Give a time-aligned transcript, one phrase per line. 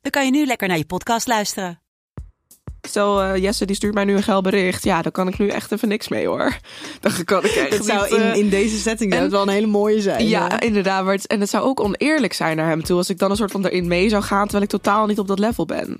[0.00, 1.80] dan kan je nu lekker naar je podcast luisteren.
[2.88, 4.84] Stel, eh, Jesse die stuurt mij nu een geil bericht.
[4.84, 6.56] Ja, dan kan ik nu echt even niks mee hoor.
[7.00, 9.42] Dan kan ik echt Het zou niet, in, eh, in deze setting en- het wel
[9.42, 10.28] een hele mooie zijn.
[10.28, 10.58] Ja, hè?
[10.58, 11.04] inderdaad.
[11.04, 13.36] Maar het, en het zou ook oneerlijk zijn naar hem toe als ik dan een
[13.36, 15.96] soort van erin mee zou gaan terwijl ik totaal niet op dat level ben.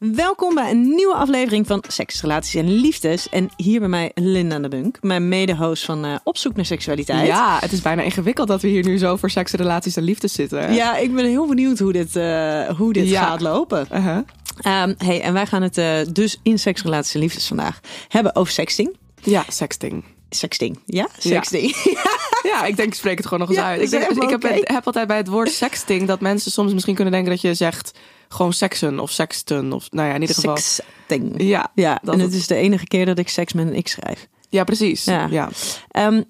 [0.00, 3.28] Welkom bij een nieuwe aflevering van Seks, Relaties en Liefdes.
[3.28, 7.26] En hier bij mij Linda de Bunk, mijn mede-host van eh, Op zoek naar seksualiteit.
[7.26, 10.28] Ja, het is bijna ingewikkeld dat we hier nu zo voor seks, relaties en liefde
[10.28, 10.72] zitten.
[10.74, 13.22] Ja, ik ben heel benieuwd hoe dit, eh, hoe dit Ja.
[13.26, 13.86] gaat lopen.
[13.90, 18.36] Ehm, hey, en wij gaan het eh, dus in Seks, Relaties en Liefdes vandaag hebben
[18.36, 18.96] over sexting.
[19.22, 20.04] Ja, sexting.
[20.30, 21.08] Sexting, ja?
[21.18, 21.74] Sexting.
[22.42, 23.80] Ja, ik denk, ik spreek het gewoon nog eens Ja, uit.
[23.82, 27.30] Ik, denk, ik heb altijd bij het woord sexting dat mensen soms misschien kunnen denken
[27.30, 27.92] dat je zegt
[28.34, 29.72] gewoon seksen of sexten.
[29.72, 30.56] Of nou ja, in ieder geval.
[30.56, 31.34] Sexting.
[31.42, 33.82] Ja, Ja, dat en het het- is de enige keer dat ik seks met een
[33.82, 34.28] X schrijf.
[34.48, 35.04] ja, precies.
[35.04, 35.26] Ja.
[35.30, 35.48] Ja.
[35.90, 36.22] Ehm,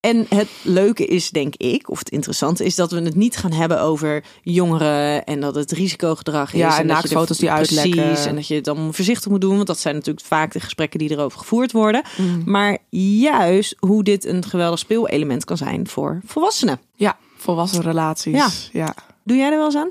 [0.00, 3.52] en het leuke is, denk ik, of het interessante is dat we het niet gaan
[3.52, 6.58] hebben over jongeren en dat het risicogedrag is.
[6.58, 8.04] Ja, en er- naaktfoto's die uitlekken.
[8.06, 10.60] Precies, en dat je het dan voorzichtig moet doen, want dat zijn natuurlijk vaak de
[10.60, 12.02] gesprekken die erover gevoerd worden.
[12.16, 12.42] Mm.
[12.44, 16.80] Maar juist hoe dit een geweldig speelelement kan zijn voor volwassenen.
[16.94, 18.34] ja, volwassen relaties.
[18.34, 18.48] Ja.
[18.72, 18.94] ja.
[19.24, 19.90] Doe jij er wel eens aan?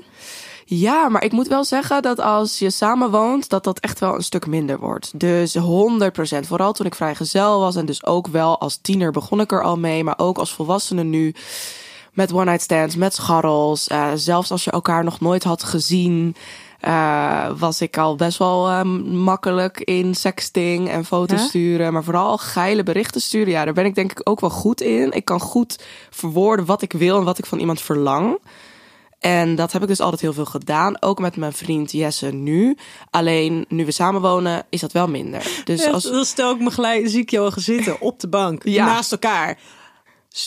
[0.70, 4.22] Ja, maar ik moet wel zeggen dat als je samenwoont, dat dat echt wel een
[4.22, 5.20] stuk minder wordt.
[5.20, 5.60] Dus 100%.
[6.46, 9.78] Vooral toen ik vrijgezel was en dus ook wel als tiener begon ik er al
[9.78, 11.34] mee, maar ook als volwassene nu.
[12.12, 13.86] Met one-night stands, met scharrels.
[13.88, 16.34] eh, zelfs als je elkaar nog nooit had gezien,
[16.80, 21.46] eh, was ik al best wel eh, makkelijk in sexting en foto's Ja?
[21.46, 21.92] sturen.
[21.92, 23.52] Maar vooral geile berichten sturen.
[23.52, 25.12] Ja, daar ben ik denk ik ook wel goed in.
[25.12, 25.78] Ik kan goed
[26.10, 28.38] verwoorden wat ik wil en wat ik van iemand verlang.
[29.18, 31.02] En dat heb ik dus altijd heel veel gedaan.
[31.02, 32.76] Ook met mijn vriend Jesse nu.
[33.10, 35.62] Alleen nu we samenwonen is dat wel minder.
[35.64, 36.02] Dus als...
[36.04, 38.84] Dan stel ik me gelijk, zie ik jou al zitten op de bank, Ja.
[38.84, 39.58] naast elkaar.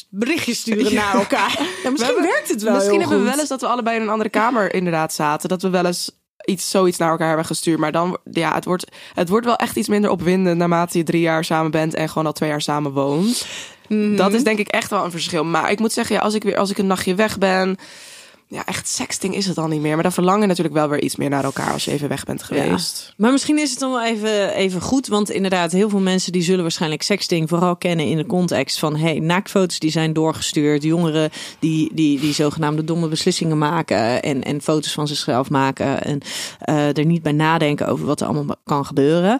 [0.10, 1.56] Berichtjes sturen naar elkaar.
[1.84, 3.96] Ja, misschien We hebben- werkt het wel Misschien hebben we wel eens dat we allebei
[3.96, 5.50] in een andere kamer inderdaad zaten.
[5.50, 6.12] Dat we wel eens
[6.46, 7.80] iets, zoiets naar elkaar hebben gestuurd.
[7.80, 11.22] Maar dan, ja, het wordt, het wordt wel echt iets minder opwindend naarmate je drie
[11.22, 13.46] jaar samen bent en gewoon al twee jaar samen woont.
[13.88, 14.16] Mhm.
[14.16, 15.44] Dat is denk ik echt wel een verschil.
[15.44, 17.78] Maar ik moet zeggen, ja, als ik weer als ik een nachtje weg ben.
[18.52, 19.94] Ja, echt sexting is het dan niet meer.
[19.94, 22.24] Maar dan verlang je natuurlijk wel weer iets meer naar elkaar als je even weg
[22.24, 23.14] bent geweest.
[23.18, 25.08] Maar misschien is het dan wel even, even goed.
[25.08, 28.96] Want inderdaad, heel veel mensen die zullen waarschijnlijk sexting vooral kennen in de context van
[28.96, 30.84] hey, naaktfoto's die zijn doorgestuurd.
[30.84, 31.30] Jongeren
[31.60, 36.04] die, die, die zogenaamde domme beslissingen maken en, en foto's van zichzelf maken.
[36.04, 36.20] En
[36.60, 39.40] eh, er niet bij nadenken over wat er allemaal kan gebeuren.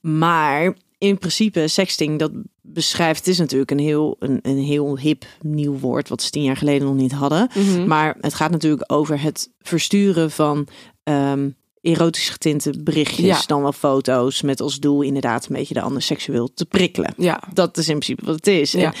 [0.00, 2.30] Maar in principe, sexting, dat
[2.72, 6.42] beschrijft, het is natuurlijk een heel, een, een heel hip nieuw woord, wat ze tien
[6.42, 7.48] jaar geleden nog niet hadden.
[7.86, 10.68] Maar het gaat natuurlijk over het versturen van
[11.02, 11.50] ehm,
[11.82, 13.40] erotisch getinte berichtjes, Ja.
[13.46, 17.14] dan wel foto's, met als doel inderdaad een beetje de ander seksueel te prikkelen.
[17.16, 17.40] Ja.
[17.52, 18.72] Dat is in principe wat het is.
[18.72, 18.92] Ja.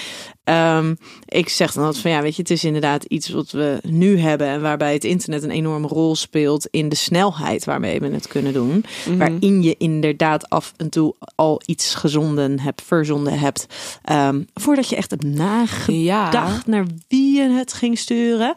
[0.44, 0.94] En, ehm,
[1.24, 4.18] ik zeg dan altijd van ja, weet je, het is inderdaad iets wat we nu
[4.18, 8.26] hebben en waarbij het internet een enorme rol speelt in de snelheid waarmee we het
[8.28, 8.84] kunnen doen.
[9.06, 9.16] Mhm.
[9.18, 13.66] Waarin je inderdaad af en toe al iets gezonden hebt, verzonden hebt,
[14.04, 16.70] ehm, voordat je echt hebt nagedacht Ja.
[16.70, 18.54] naar wie je het ging sturen.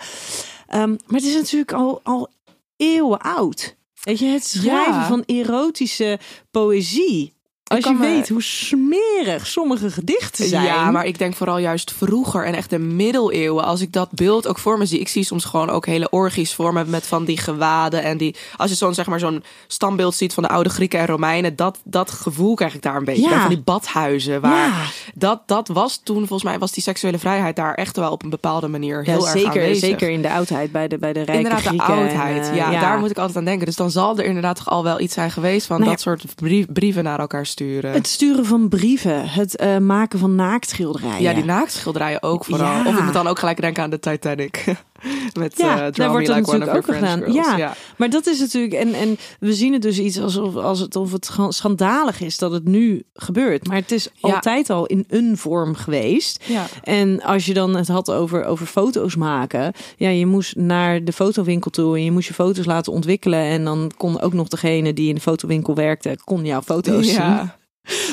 [0.67, 2.29] Ehm, maar het is natuurlijk al, al
[2.77, 3.75] eeuwen oud.
[4.01, 5.07] Weet je, het schrijven Ja.
[5.07, 6.19] van erotische
[6.51, 7.34] poëzie.
[7.75, 10.65] Als je me- weet hoe smerig sommige gedichten zijn.
[10.65, 13.63] Ja, maar ik denk vooral juist vroeger en echt de middeleeuwen.
[13.63, 14.99] Als ik dat beeld ook voor me zie.
[14.99, 18.03] Ik zie soms gewoon ook hele orgies voor me met van die gewaden.
[18.03, 21.05] En die, als je zo'n zeg maar zo'n standbeeld ziet van de oude Grieken en
[21.05, 21.55] Romeinen.
[21.55, 23.29] Dat, dat gevoel krijg ik daar een beetje.
[23.29, 23.39] Ja.
[23.39, 24.41] Van die badhuizen.
[24.41, 24.83] Waar Ja.
[25.15, 28.29] dat, dat was toen, volgens mij was die seksuele vrijheid daar echt wel op een
[28.29, 29.89] bepaalde manier Ja, heel erg zeker, aanwezig.
[29.89, 32.49] zeker in de oudheid, bij de, bij de rijke Inderdaad, de en, oudheid.
[32.49, 33.66] eh, ja, daar moet ik altijd aan denken.
[33.66, 36.23] Dus dan zal er inderdaad toch al wel iets zijn geweest van Nou dat soort
[36.35, 37.59] brie- brieven naar elkaar sturen.
[37.81, 41.22] Het sturen van brieven, het eh, maken van naaktschilderijen.
[41.22, 42.73] Ja, die naaktschilderijen ook vooral.
[42.73, 42.85] Ja.
[42.85, 44.63] Of ik moet dan ook gelijk denken aan de Titanic.
[45.39, 47.33] Met Ja, eh daar wordt dat Like natuurlijk ook gedaan.
[47.33, 48.73] Ja, maar dat is natuurlijk...
[48.73, 52.51] En, en we zien het dus iets alsof, als het, of het schandalig is dat
[52.51, 53.67] het nu gebeurt.
[53.67, 54.33] Maar het is Ja.
[54.33, 56.43] altijd al in een vorm geweest.
[56.47, 56.65] Ja.
[56.83, 59.73] En als je dan het had over, over foto's maken.
[59.97, 63.39] Ja, je moest naar de fotowinkel toe en je moest je foto's laten ontwikkelen.
[63.39, 67.51] En dan kon ook nog degene die in de fotowinkel werkte, kon jouw foto's zien.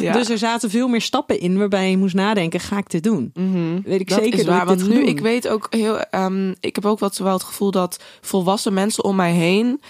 [0.01, 0.13] Ja.
[0.13, 3.31] Dus er zaten veel meer stappen in waarbij je moest nadenken, ga ik dit doen?
[3.35, 3.81] Mhm.
[3.85, 5.07] Weet ik Dat zeker is dat waar, ik want nu, doen.
[5.09, 9.05] ik weet ook heel, ehm, ik heb ook wat wel het gevoel dat volwassen mensen
[9.05, 9.81] om mij heen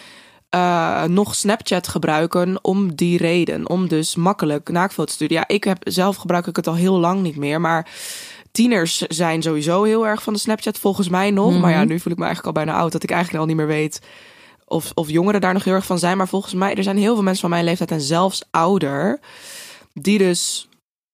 [0.48, 3.68] eh, nog Snapchat gebruiken om die reden.
[3.68, 5.36] Om dus makkelijk naaktfoto's te sturen.
[5.36, 7.60] Ja, ik heb zelf gebruik ik het al heel lang niet meer.
[7.60, 7.88] Maar
[8.52, 11.60] tieners zijn sowieso heel erg van de Snapchat, volgens mij nog.
[11.60, 13.56] Maar ja, nu voel ik me eigenlijk al bijna oud dat ik eigenlijk al niet
[13.56, 14.00] meer weet
[14.64, 16.16] of, of jongeren daar nog heel erg van zijn.
[16.16, 19.20] Maar volgens mij, er zijn heel veel mensen van mijn leeftijd en zelfs ouder,
[20.04, 20.68] die dus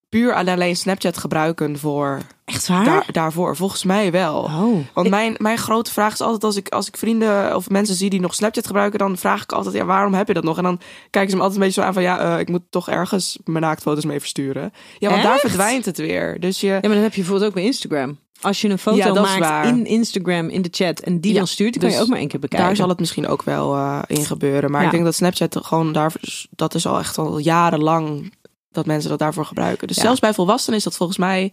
[0.09, 2.85] puur en alleen Snapchat gebruiken voor Echt waar?
[2.85, 3.57] daar, daarvoor.
[3.57, 4.43] Volgens mij wel.
[4.43, 4.77] Oh.
[4.95, 8.11] Want mijn, mijn grote vraag is altijd als ik, als ik vrienden of mensen zie
[8.11, 10.57] die nog Snapchat gebruiken, dan vraag ik altijd, ja, waarom heb je dat nog?
[10.57, 12.63] En dan kijken ze me altijd een beetje zo aan van, ja, eh, ik moet
[12.71, 14.73] toch ergens mijn naaktfoto's mee versturen.
[14.99, 16.41] Ja, want daar verdwijnt het weer.
[16.41, 18.19] Dus je, Ja, maar dan heb je bijvoorbeeld ook bij Instagram.
[18.41, 21.47] Als je een foto Ja, maakt in Instagram, in de chat, en die Ja, dan
[21.47, 22.67] stuurt, dan kan je dus ook maar één keer bekijken.
[22.69, 24.71] daar zal het misschien ook wel eh, in gebeuren.
[24.71, 24.87] Maar Ja.
[24.87, 26.13] ik denk dat Snapchat gewoon daar,
[26.51, 28.33] dat is al echt al jarenlang
[28.75, 29.87] dat mensen dat daarvoor gebruiken.
[29.89, 30.03] Dus Ja.
[30.03, 31.53] zelfs bij volwassenen is dat volgens mij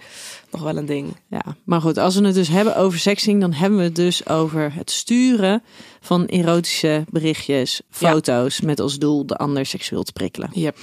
[0.52, 1.16] nog wel een ding.
[1.30, 4.28] Ja, maar goed, als we het dus hebben over sexting, dan hebben we het dus
[4.28, 5.64] over het sturen
[6.02, 8.10] van erotische berichtjes, Ja.
[8.12, 10.50] foto's, met als doel de ander seksueel te prikkelen.
[10.54, 10.78] Yep.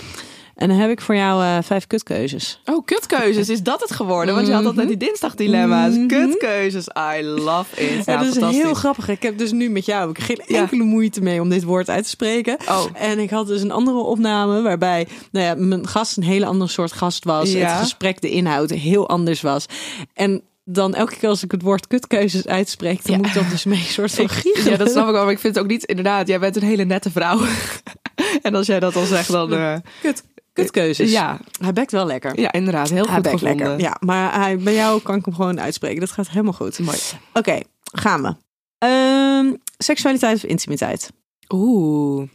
[0.58, 2.60] En dan heb ik voor jou eh, vijf kutkeuzes.
[2.64, 4.34] Oh, kutkeuzes, is dat het geworden?
[4.34, 5.94] Want je had altijd die dinsdagdilemma's.
[5.94, 6.06] Mhm.
[6.06, 6.86] Kutkeuzes,
[7.18, 8.04] I love it.
[8.04, 9.08] Ja, dat is heel grappig.
[9.08, 10.58] Ik heb dus nu met jou heb ik geen Ja.
[10.60, 12.56] enkele moeite mee om dit woord uit te spreken.
[12.68, 12.84] Oh.
[12.94, 16.68] En ik had dus een andere opname waarbij nou ja, mijn gast een hele ander
[16.70, 17.52] soort gast was.
[17.52, 17.68] Ja.
[17.70, 19.66] Het gesprek, de inhoud heel anders was.
[20.14, 23.16] En dan elke keer als ik het woord kutkeuzes uitspreek, dan Ja.
[23.18, 24.70] moet ik dat dus mee een soort van giechelen.
[24.70, 25.22] ja, dat snap ik wel.
[25.22, 27.40] Maar ik vind het ook niet, inderdaad, jij bent een hele nette vrouw.
[28.42, 29.52] en als jij dat al zegt, dan...
[29.54, 30.22] eh, Kut,
[30.62, 31.10] kutkeuzes.
[31.10, 32.40] ja, Hij bekt wel lekker.
[32.40, 32.88] ja, inderdaad.
[32.90, 33.80] Heel hij goed lekker.
[33.80, 36.00] Ja, maar hij, bij jou kan ik hem gewoon uitspreken.
[36.00, 36.78] Dat gaat helemaal goed.
[36.78, 36.98] Mooi.
[37.32, 37.60] Oké,
[37.92, 38.34] gaan we.
[38.78, 41.10] Ehm, seksualiteit of intimiteit?
[41.54, 42.28] Oeh.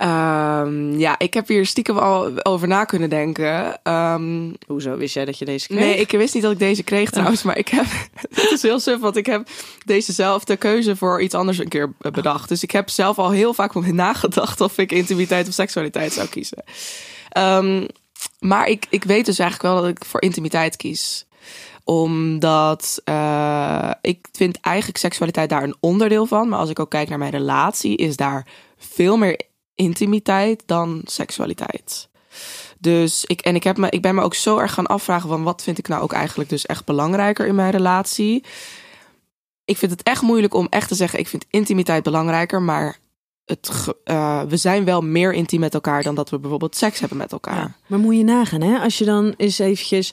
[0.00, 3.82] Ehm, ja, ik heb hier stiekem al over na kunnen denken.
[3.82, 5.80] Ehm, Hoezo wist jij dat je deze kreeg?
[5.80, 7.84] nee, ik wist niet dat ik deze kreeg trouwens, maar ik heb...
[8.34, 9.48] Het is heel suf, want ik heb
[9.84, 12.48] dezezelfde keuze voor iets anders een keer bedacht.
[12.48, 16.28] Dus ik heb zelf al heel vaak over nagedacht of ik intimiteit of seksualiteit zou
[16.28, 16.62] kiezen.
[17.28, 17.86] Ehm,
[18.38, 21.26] maar ik, ik weet dus eigenlijk wel dat ik voor intimiteit kies
[21.84, 26.48] omdat eh, ik vind eigenlijk seksualiteit daar een onderdeel van.
[26.48, 28.46] Maar als ik ook kijk naar mijn relatie, is daar
[28.78, 29.48] veel meer
[29.80, 32.08] intimiteit dan seksualiteit.
[32.78, 35.42] Dus ik, en ik, heb me, ik ben me ook zo erg gaan afvragen van
[35.42, 38.44] wat vind ik nou ook eigenlijk dus echt belangrijker in mijn relatie.
[39.64, 42.98] Ik vind het echt moeilijk om echt te zeggen, ik vind intimiteit belangrijker, maar
[43.44, 43.70] het,
[44.04, 47.32] eh, we zijn wel meer intiem met elkaar dan dat we bijvoorbeeld seks hebben met
[47.32, 47.56] elkaar.
[47.56, 48.78] Ja, maar moet je nagaan, hè?
[48.78, 50.12] Als je dan eens eventjes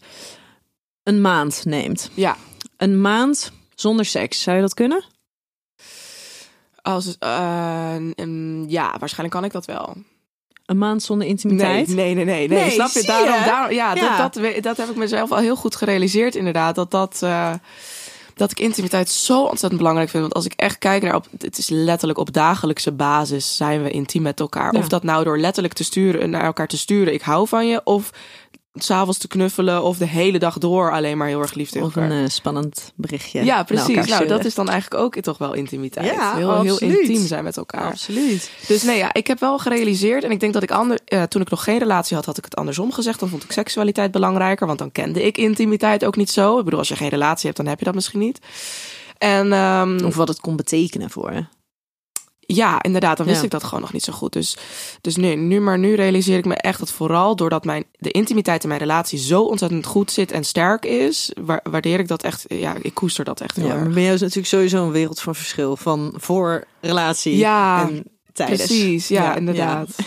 [1.04, 2.10] een maand neemt.
[2.14, 2.38] Ja,
[2.78, 5.04] Een maand zonder seks, zou je dat kunnen?
[6.88, 7.96] Als, eh,
[8.68, 9.96] ja, waarschijnlijk kan ik dat wel.
[10.66, 11.88] Een maand zonder intimiteit?
[11.88, 12.48] Nee, nee, nee, nee.
[12.48, 12.60] nee.
[12.60, 13.04] Nee, Snap je?
[13.04, 13.46] Daarom, je?
[13.46, 14.18] daarom, ja, Ja.
[14.18, 16.76] Dat, dat, dat heb ik mezelf al heel goed gerealiseerd, inderdaad.
[16.76, 17.54] Dat, dat, eh,
[18.36, 20.22] dat ik intimiteit zo ontzettend belangrijk vind.
[20.22, 23.90] Want als ik echt kijk naar, op, het is letterlijk op dagelijkse basis zijn we
[23.90, 24.74] intiem met elkaar.
[24.74, 24.80] Ja.
[24.80, 27.82] Of dat nou door letterlijk te sturen, naar elkaar te sturen, ik hou van je.
[27.84, 28.12] Of
[28.84, 29.84] s'avonds te knuffelen.
[29.84, 32.94] Of de hele dag door alleen maar heel erg lief tegen Of een eh, spannend
[32.96, 33.44] berichtje.
[33.44, 34.08] ja, precies.
[34.08, 36.12] Nou, dat is dan eigenlijk ook toch wel intimiteit.
[36.12, 37.92] Ja, heel, heel intiem zijn met elkaar.
[37.92, 38.52] Absoluut.
[38.68, 40.24] Dus nee, ja, ik heb wel gerealiseerd.
[40.24, 42.56] En ik denk dat ik ander, toen ik nog geen relatie had, had ik het
[42.56, 43.20] andersom gezegd.
[43.20, 44.68] Dan vond ik seksualiteit belangrijker.
[44.68, 46.58] Want dan kende ik intimiteit ook niet zo.
[46.58, 48.40] Ik bedoel, als je geen relatie hebt, dan heb je dat misschien niet.
[49.18, 51.48] En ehm, Of wat het kon betekenen voor.
[52.50, 53.44] Ja, inderdaad, dan wist Ja.
[53.46, 54.34] ik dat gewoon nog niet zo goed.
[54.34, 54.58] Dus,
[55.02, 58.62] dus nu, nu, maar nu realiseer ik me echt dat vooral doordat mijn, de intimiteit
[58.64, 62.46] in mijn relatie zo ontzettend goed zit en sterk is, wa- waardeer ik dat echt.
[62.48, 63.84] Ja, ik koester dat echt heel Ja, erg.
[63.84, 65.76] maar bij jou is natuurlijk sowieso een wereld van verschil.
[65.78, 68.66] Van voor relatie Ja, en tijdens.
[68.66, 69.88] Precies, ja, Ja, inderdaad.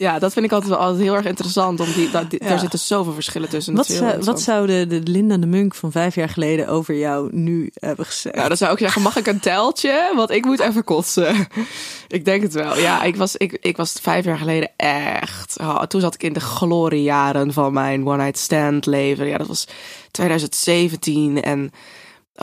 [0.00, 0.18] Ja.
[0.18, 1.80] dat vind ik altijd wel altijd heel erg interessant.
[1.80, 2.48] Om die, dat, die- Ja.
[2.48, 3.74] Daar zitten zoveel verschillen tussen.
[3.74, 4.40] Wat, zou, wat interessant.
[4.40, 8.34] zou de, de Linda de Munk van vijf jaar geleden over jou nu hebben gezegd?
[8.34, 10.12] Nou, dan zou ik zeggen, mag ik een teltje?
[10.16, 11.46] Want ik moet even kotsen.
[12.08, 12.78] ik denk het wel.
[12.78, 15.56] Ja, ik was, ik, ik was vijf jaar geleden echt...
[15.60, 19.26] oh, toen zat ik in de gloriejaren van mijn one-night stand leven.
[19.26, 19.66] Ja, dat was
[20.10, 21.72] 2017 en...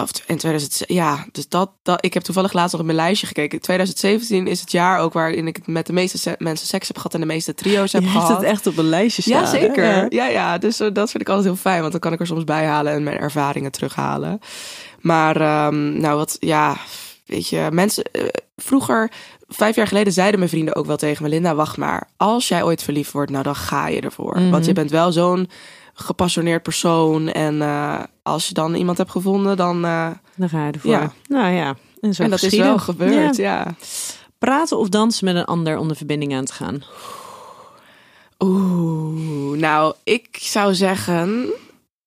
[0.02, 2.06] Of in 2000, ja, dus dat, dat.
[2.06, 3.62] Ik heb toevallig laatst nog in mijn lijstje gekeken.
[3.62, 6.96] 2017 is het jaar ook waarin ik het met de meeste se- mensen seks heb
[6.98, 8.28] gehad en de meeste trio's heb je gehad.
[8.28, 9.42] hebt het echt op een lijstje staan.
[9.42, 9.84] Ja, zeker.
[9.84, 10.06] Ja.
[10.10, 10.58] Ja, ja.
[10.58, 12.66] Dus eh, dat vind ik altijd heel fijn, want dan kan ik er soms bij
[12.66, 14.40] halen en mijn ervaringen terughalen.
[15.02, 16.78] Maar, ehm, nou, wat, ja,
[17.26, 18.04] weet je, mensen.
[18.04, 18.24] eh,
[18.56, 19.12] vroeger,
[19.48, 22.10] vijf jaar geleden, zeiden mijn vrienden ook wel tegen me: Linda, wacht maar.
[22.18, 24.40] Als jij ooit verliefd wordt, nou, dan ga je ervoor.
[24.40, 24.50] Mhm.
[24.50, 25.50] Want je bent wel zo'n
[26.00, 27.28] gepassioneerd persoon.
[27.30, 29.86] En eh, als je dan iemand hebt gevonden, dan.
[29.86, 30.92] eh, Dan ga je ervoor.
[30.92, 31.14] Ja.
[31.28, 31.76] Nou ja.
[32.02, 33.64] En, zo en dat is wel gebeurd, Ja.
[33.66, 33.76] ja.
[34.38, 36.84] Praten of dansen met een ander om de verbinding aan te gaan.
[38.40, 41.46] Oeh, nou, ik zou zeggen.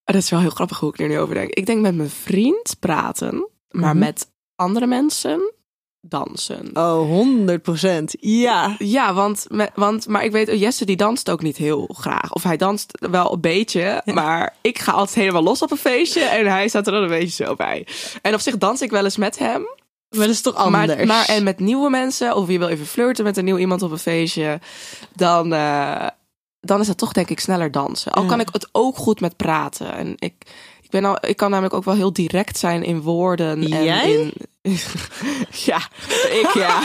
[0.04, 1.50] Dat is wel heel grappig hoe ik er nu over denk.
[1.50, 3.98] Ik denk met mijn vriend praten, maar Mhm.
[3.98, 5.52] met andere mensen
[6.00, 6.70] dansen.
[6.72, 8.14] Oh, 100 procent.
[8.20, 8.74] Ja.
[8.78, 12.32] Ja, want, want, maar ik weet, oh, Jesse die danst ook niet heel graag.
[12.32, 16.20] Of hij danst wel een beetje, maar ik ga altijd helemaal los op een feestje
[16.22, 17.86] en hij staat er dan een beetje zo bij.
[18.22, 19.68] En op zich dans ik wel eens met hem.
[20.10, 20.94] Maar dat is toch anders?
[20.94, 23.82] Maar, maar en met nieuwe mensen, of je wil even flirten met een nieuw iemand
[23.82, 24.60] op een feestje,
[25.14, 26.06] dan, eh,
[26.60, 28.12] dan is dat toch denk ik sneller dansen.
[28.12, 29.92] Al kan ik het ook goed met praten.
[29.92, 30.34] En ik,
[30.82, 33.62] ik, ben al, ik kan namelijk ook wel heel direct zijn in woorden.
[33.62, 34.12] En Jij?
[34.12, 34.32] In,
[35.70, 35.80] ja,
[36.30, 36.80] ik ja.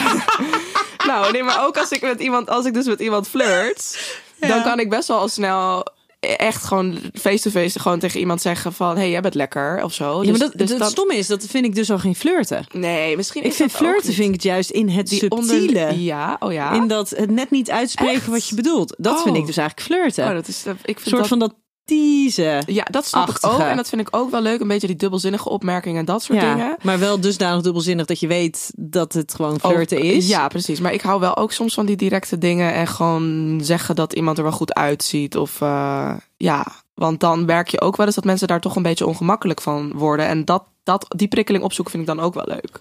[1.08, 3.98] nou, nee, maar ook als ik met iemand, als ik dus met iemand flirt,
[4.40, 5.86] dan kan ik best wel al snel
[6.20, 10.06] echt gewoon face-to-face gewoon tegen iemand zeggen van, hey, jij bent lekker of zo.
[10.10, 12.16] Ja, maar Dus- dat, dus het dan- stomme is, dat vind ik dus al geen
[12.16, 12.66] flirten.
[12.72, 15.80] Nee, misschien Ik vind dat flirten vind ik het juist in het Die subtiele.
[15.80, 16.72] onder- ja, oh ja.
[16.72, 18.26] In dat het net niet uitspreken Echt?
[18.28, 18.96] wat je bedoelt.
[18.98, 19.24] Dat Oh.
[19.24, 20.28] vind ik dus eigenlijk flirten.
[20.28, 21.54] Oh, dat is, ik vind een soort dat, van dat
[21.86, 22.64] teasen.
[22.66, 23.60] Ja, dat snap ik ook.
[23.60, 24.60] En dat vind ik ook wel leuk.
[24.60, 26.76] Een beetje die dubbelzinnige opmerkingen en dat soort dingen.
[26.82, 30.28] maar wel dusdanig dubbelzinnig dat je weet dat het gewoon flirten Ook- is.
[30.28, 30.80] Ja, precies.
[30.80, 32.74] Maar ik hou wel ook soms van die directe dingen.
[32.74, 35.38] En gewoon zeggen dat iemand er wel goed uitziet.
[35.38, 38.84] Of eh, ja, want dan merk je ook wel eens dat mensen daar toch een
[38.84, 40.26] beetje ongemakkelijk van worden.
[40.26, 42.80] En dat, dat, die prikkeling opzoeken vind ik dan ook wel leuk.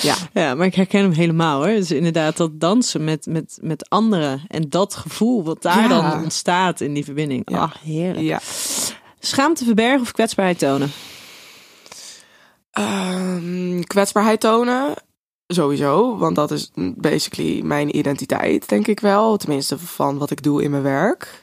[0.00, 1.74] Ja, Ja, maar ik herken hem helemaal hoor.
[1.74, 4.42] Dus inderdaad dat dansen met, met, met anderen.
[4.48, 5.88] En dat gevoel wat daar Ja.
[5.88, 7.42] dan ontstaat in die verbinding.
[7.50, 7.58] Ja.
[7.58, 8.26] Ach, heerlijk.
[8.26, 8.40] ja.
[9.20, 10.90] Schaamte verbergen of kwetsbaarheid tonen?
[12.70, 14.94] Ehm, kwetsbaarheid tonen.
[15.46, 19.36] Sowieso, want dat is basically mijn identiteit, denk ik wel.
[19.36, 21.42] Tenminste, van wat ik doe in mijn werk.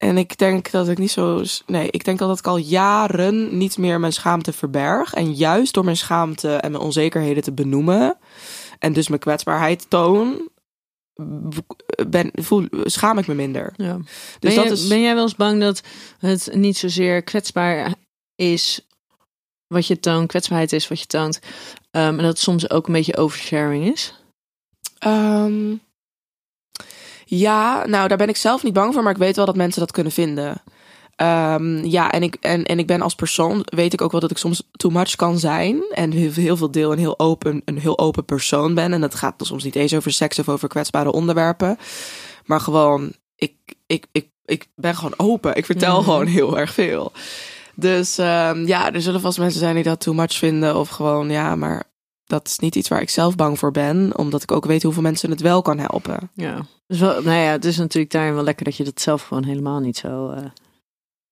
[0.00, 1.42] En ik denk dat ik niet zo.
[1.66, 5.14] Nee, ik denk dat ik al jaren niet meer mijn schaamte verberg.
[5.14, 8.16] En juist door mijn schaamte en mijn onzekerheden te benoemen.
[8.78, 10.48] En dus mijn kwetsbaarheid toon.
[12.08, 13.72] Ben, voel, schaam ik me minder.
[13.76, 13.96] Ja.
[13.96, 14.06] Dus
[14.38, 14.88] ben, dat je- is.
[14.88, 15.82] ben jij wel eens bang dat
[16.18, 17.94] het niet zozeer kwetsbaar
[18.34, 18.86] is
[19.66, 21.40] wat je toont, kwetsbaarheid is wat je toont,
[21.90, 24.14] ehm, en dat het soms ook een beetje oversharing is?
[24.98, 25.74] Ehm,
[27.38, 29.80] ja, nou daar ben ik zelf niet bang voor, maar ik weet wel dat mensen
[29.80, 30.62] dat kunnen vinden.
[31.16, 34.30] Ehm, ja, en ik, en, en ik ben als persoon, weet ik ook wel dat
[34.30, 35.82] ik soms too much kan zijn.
[35.90, 38.92] En heel, heel veel deel een heel, open, een heel open persoon ben.
[38.92, 41.78] En dat gaat dan soms niet eens over seks of over kwetsbare onderwerpen.
[42.44, 43.52] Maar gewoon, ik,
[43.86, 45.54] ik, ik, ik ben gewoon open.
[45.56, 46.04] Ik vertel Mhm.
[46.04, 47.12] gewoon heel erg veel.
[47.74, 50.76] Dus ehm, ja, er zullen vast mensen zijn die dat too much vinden.
[50.76, 51.84] Of gewoon, ja, maar
[52.30, 54.12] dat is niet iets waar ik zelf bang voor ben.
[54.16, 56.30] Omdat ik ook weet hoeveel mensen het wel kan helpen.
[56.34, 56.66] Ja.
[56.86, 59.44] Dus wel, nou ja, het is natuurlijk daarin wel lekker dat je dat zelf gewoon
[59.44, 60.44] helemaal niet zo eh,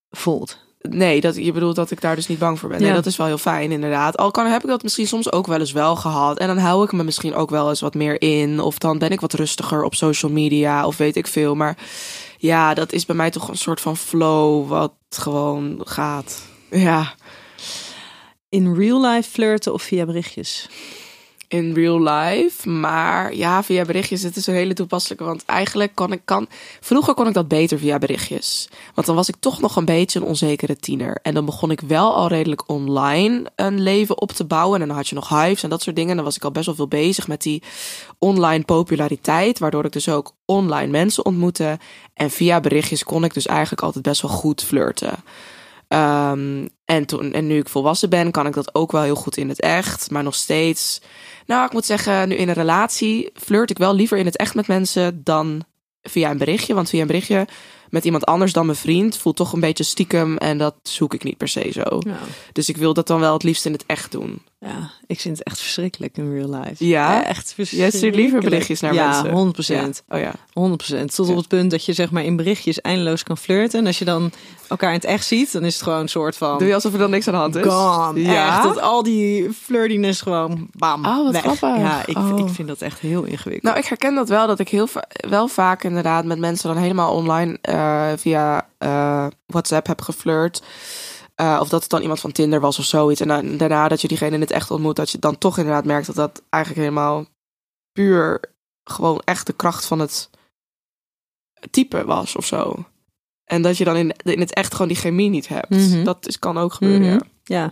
[0.09, 0.57] voelt.
[0.81, 2.79] Nee, dat, je bedoelt dat ik daar dus niet bang voor ben.
[2.79, 2.93] Nee, Ja.
[2.95, 4.17] dat is wel heel fijn, inderdaad.
[4.17, 6.37] Al kan, heb ik dat misschien soms ook wel eens wel gehad.
[6.39, 8.59] En dan hou ik me misschien ook wel eens wat meer in.
[8.59, 10.85] Of dan ben ik wat rustiger op social media.
[10.85, 11.55] Of weet ik veel.
[11.55, 11.77] Maar
[12.37, 16.41] ja, dat is bij mij toch een soort van flow wat gewoon gaat.
[16.69, 17.13] Ja,
[18.49, 20.69] In real life flirten of via berichtjes?
[21.49, 22.69] in real life.
[22.69, 25.23] Maar ja, via berichtjes, het is een hele toepasselijke.
[25.23, 26.47] Want eigenlijk kon ik kan.
[26.79, 28.69] Vroeger kon ik dat beter via berichtjes.
[28.93, 31.19] Want dan was ik toch nog een beetje een onzekere tiener.
[31.21, 34.81] En dan begon ik wel al redelijk online een leven op te bouwen.
[34.81, 36.11] En dan had je nog hives en dat soort dingen.
[36.11, 37.63] En dan was ik al best wel veel bezig met die
[38.19, 39.59] online populariteit.
[39.59, 41.79] Waardoor ik dus ook online mensen ontmoette.
[42.13, 45.23] En via berichtjes kon ik dus eigenlijk altijd best wel goed flirten.
[45.89, 49.37] Ehm, en, toen, en nu ik volwassen ben, kan ik dat ook wel heel goed
[49.37, 50.11] in het echt.
[50.11, 51.01] Maar nog steeds.
[51.45, 54.55] Nou, ik moet zeggen, nu in een relatie flirt ik wel liever in het echt
[54.55, 55.63] met mensen dan
[56.01, 56.73] via een berichtje.
[56.73, 57.47] Want via een berichtje
[57.89, 60.37] met iemand anders dan mijn vriend voelt toch een beetje stiekem.
[60.37, 61.83] En dat zoek ik niet per se zo.
[61.99, 62.17] Ja.
[62.53, 64.41] Dus ik wil dat dan wel het liefst in het echt doen.
[64.59, 66.85] ja, ik vind het echt verschrikkelijk in real life.
[66.85, 67.23] Ja?
[67.25, 67.95] echt Jij verschrikkelijk.
[67.95, 69.29] stuurt liever berichtjes naar ja, mensen.
[69.31, 70.03] 100 procent.
[70.09, 70.15] Ja.
[70.15, 70.33] Oh ja.
[71.03, 71.05] 100%.
[71.15, 73.79] Tot op het punt dat je zeg maar in berichtjes eindeloos kan flirten.
[73.79, 74.31] En als je dan
[74.67, 76.57] elkaar in het echt ziet, dan is het gewoon een soort van...
[76.57, 77.63] Doe je alsof er dan niks aan de hand is?
[77.73, 78.21] Gone.
[78.21, 78.47] Ja?
[78.55, 81.41] Echt, dat al die flirtiness gewoon bam, Oh, wat weg.
[81.41, 81.77] grappig.
[81.81, 82.39] Ja, ik, Oh.
[82.39, 83.63] ik vind dat echt heel ingewikkeld.
[83.63, 84.87] Nou, ik herken dat wel, dat ik heel
[85.29, 87.78] wel vaak inderdaad met mensen dan helemaal online eh,
[88.17, 90.63] via eh, WhatsApp heb geflirt.
[91.35, 93.21] Eh, of dat het dan iemand van Tinder was of zoiets.
[93.21, 95.85] En dan, daarna dat je diegene in het echt ontmoet, dat je dan toch inderdaad
[95.85, 97.25] merkt dat dat eigenlijk helemaal
[97.91, 98.39] puur
[98.83, 100.29] gewoon echt de kracht van het
[101.71, 102.85] type was of zo.
[103.45, 105.69] En dat je dan in, in het echt gewoon die chemie niet hebt.
[105.69, 106.03] Mhm.
[106.03, 107.13] Dat is, kan ook gebeuren, Mhm.
[107.13, 107.21] ja.
[107.43, 107.71] Ja.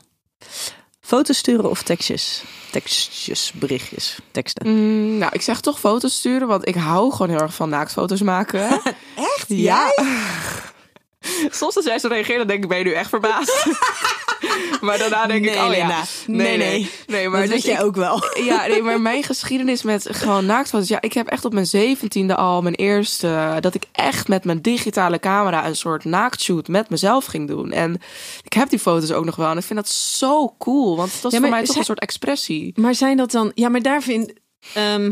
[1.08, 2.44] Foto's sturen of tekstjes?
[2.72, 4.68] Tekstjes, berichtjes, teksten.
[4.68, 8.22] Mm, nou, ik zeg toch foto's sturen, want ik hou gewoon heel erg van naaktfoto's
[8.22, 8.70] maken.
[9.36, 9.46] Echt?
[9.48, 9.92] Ja.
[11.50, 13.66] Soms als jij zo reageert, dan denk ik, ben je nu echt verbaasd?
[14.82, 16.04] maar daarna denk ik, oh ja.
[16.28, 16.90] Nee, nee.
[17.08, 18.24] nee maar dat dus weet jij ook wel.
[18.46, 20.88] Ja, nee, maar mijn geschiedenis met gewoon naaktfoto's.
[20.88, 23.58] Ja, ik heb echt op mijn zeventiende al mijn eerste...
[23.60, 27.72] dat ik echt met mijn digitale camera een soort naaktshoot met mezelf ging doen.
[27.72, 28.02] En
[28.44, 29.50] ik heb die foto's ook nog wel.
[29.50, 30.96] En ik vind dat zo cool.
[30.96, 32.74] Want het was Ja, voor mij toch een soort expressie.
[32.76, 33.52] Maar zijn dat dan...
[33.56, 34.34] Ja, maar daar vind...
[34.74, 35.12] ehm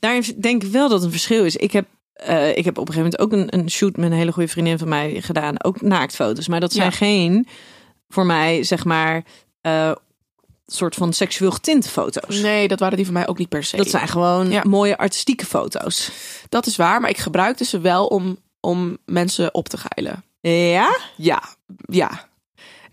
[0.00, 1.56] daarin denk ik wel dat een verschil is.
[1.56, 4.16] Ik heb, eh, ik heb op een gegeven moment ook een, een shoot met een
[4.16, 5.64] hele goede vriendin van mij gedaan.
[5.64, 6.48] Ook naaktfoto's.
[6.48, 6.96] Maar dat zijn Ja.
[6.96, 7.46] geen,
[8.08, 9.24] voor mij, zeg maar...
[9.60, 9.92] eh,
[10.68, 12.40] soort van seksueel getinte foto's.
[12.40, 13.76] Nee, dat waren die van mij ook niet per se.
[13.76, 14.62] Dat zijn gewoon Ja.
[14.66, 16.10] mooie artistieke foto's.
[16.48, 20.24] Dat is waar, maar ik gebruikte ze wel om, om mensen op te geilen.
[20.40, 20.98] Ja?
[21.16, 21.42] Ja,
[21.86, 22.28] ja.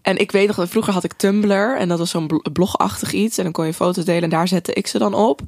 [0.01, 3.12] En ik weet nog, dat vroeger had ik Tumblr en dat was zo'n bl- blogachtig
[3.12, 3.38] iets.
[3.38, 5.41] En dan kon je foto's delen en daar zette ik ze dan op.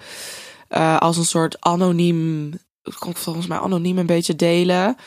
[0.68, 2.48] Eh, als een soort anoniem,
[2.84, 4.98] ik kon volgens mij anoniem een beetje delen.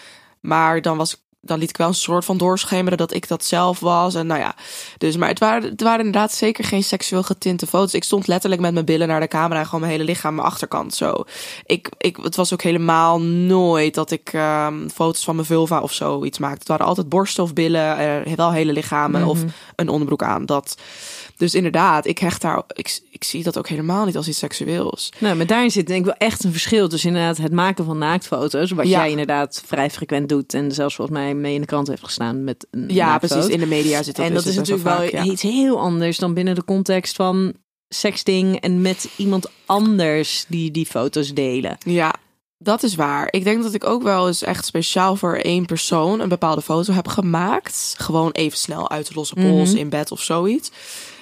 [0.41, 3.45] Maar dan was ik dan liet ik wel een soort van doorschemeren dat ik dat
[3.45, 4.15] zelf was.
[4.15, 4.55] En nou ja,
[4.99, 7.95] dus maar het waren, het waren inderdaad zeker geen seksueel getinte foto's.
[7.95, 10.47] Ik stond letterlijk met mijn billen naar de camera en gewoon mijn hele lichaam, mijn
[10.47, 11.25] achterkant zo.
[11.67, 15.93] Ik, ik, het was ook helemaal nooit dat ik ehm, foto's van mijn vulva of
[15.93, 16.59] zo iets maakte.
[16.59, 19.41] Het waren altijd borsten of billen, eh, wel hele lichamen of
[19.77, 20.47] een onderbroek aan.
[20.47, 20.77] Dat.
[21.37, 25.13] Dus inderdaad, ik hecht daar, ik, ik zie dat ook helemaal niet als iets seksueels.
[25.19, 27.99] Nou, maar daarin zit denk ik wel echt een verschil tussen inderdaad het maken van
[27.99, 28.99] naaktfoto's, wat Ja.
[28.99, 32.45] jij inderdaad vrij frequent doet en zelfs volgens mij mee in de krant heeft gestaan
[32.45, 33.35] met een Ja, naaktfoto.
[33.35, 33.53] precies.
[33.55, 35.25] In de media zit dat En dat is natuurlijk wel vaak, ja.
[35.25, 37.53] iets heel anders dan binnen de context van
[37.89, 41.77] sexting en met iemand anders die die foto's delen.
[41.87, 42.15] Ja,
[42.59, 43.29] dat is waar.
[43.31, 46.93] Ik denk dat ik ook wel eens echt speciaal voor één persoon een bepaalde foto
[46.93, 47.95] heb gemaakt.
[47.99, 49.79] Gewoon even snel uit de losse pols Mhm.
[49.79, 50.71] in bed of zoiets.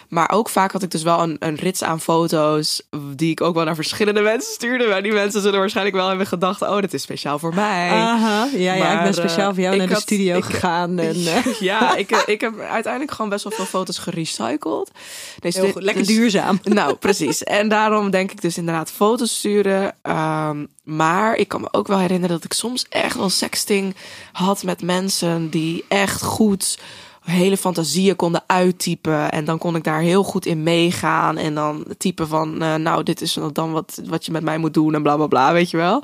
[0.09, 2.83] Maar ook vaak had ik dus wel een, een rits aan foto's
[3.15, 4.87] die ik ook wel naar verschillende mensen stuurde.
[4.87, 7.91] Maar die mensen zullen waarschijnlijk wel hebben gedacht, oh, dat is speciaal voor mij.
[7.91, 10.99] Aha, ja, ja, ik ben speciaal eh, voor jou naar de studio ik- gegaan.
[11.07, 14.91] En, eh, Ja, ik, eh, ik heb uiteindelijk gewoon best wel veel foto's gerecycled.
[15.39, 16.61] Deze, heel goed, lekker dus- duurzaam.
[16.77, 17.45] Nou, precies.
[17.45, 19.95] En daarom denk ik dus inderdaad foto's sturen.
[20.03, 23.95] Ehm, maar ik kan me ook wel herinneren dat ik soms echt wel sexting
[24.33, 26.79] had met mensen die echt goed
[27.27, 29.31] hele fantasieën konden uittypen.
[29.31, 31.37] En dan kon ik daar heel goed in meegaan.
[31.37, 34.75] En dan typen van, eh, nou, dit is dan wat, wat je met mij moet
[34.75, 36.03] doen en bla bla bla, weet je wel.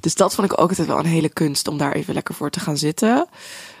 [0.00, 2.50] Dus dat vond ik ook altijd wel een hele kunst om daar even lekker voor
[2.50, 3.26] te gaan zitten.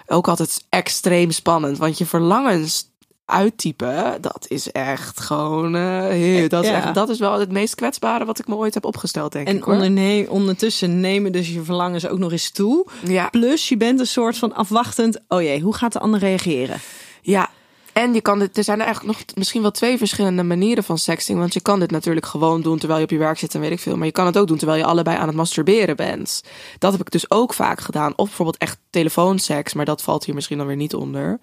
[0.06, 2.89] Ook altijd extreem spannend, want je verlangens
[3.30, 6.76] uittypen, dat is echt gewoon, eh, heel- dat, is Ja.
[6.84, 9.56] echt, dat is wel het meest kwetsbare wat ik me ooit heb opgesteld, denk En
[9.56, 9.66] ik.
[9.66, 12.86] Onderne- ondertussen nemen dus je verlangens ook nog eens toe.
[13.04, 15.18] Ja, Plus je bent een soort van afwachtend.
[15.28, 16.76] Oh jee, hoe gaat de ander reageren?
[17.22, 17.50] ja.
[17.92, 20.98] En je kan dit, er zijn er eigenlijk nog misschien wel twee verschillende manieren van
[20.98, 21.38] sexting.
[21.38, 23.70] Want je kan dit natuurlijk gewoon doen terwijl je op je werk zit en weet
[23.70, 23.96] ik veel.
[23.96, 26.42] Maar je kan het ook doen terwijl je allebei aan het masturberen bent.
[26.78, 28.12] Dat heb ik dus ook vaak gedaan.
[28.16, 31.38] Of bijvoorbeeld echt telefoonseks, maar dat valt hier misschien dan weer niet onder.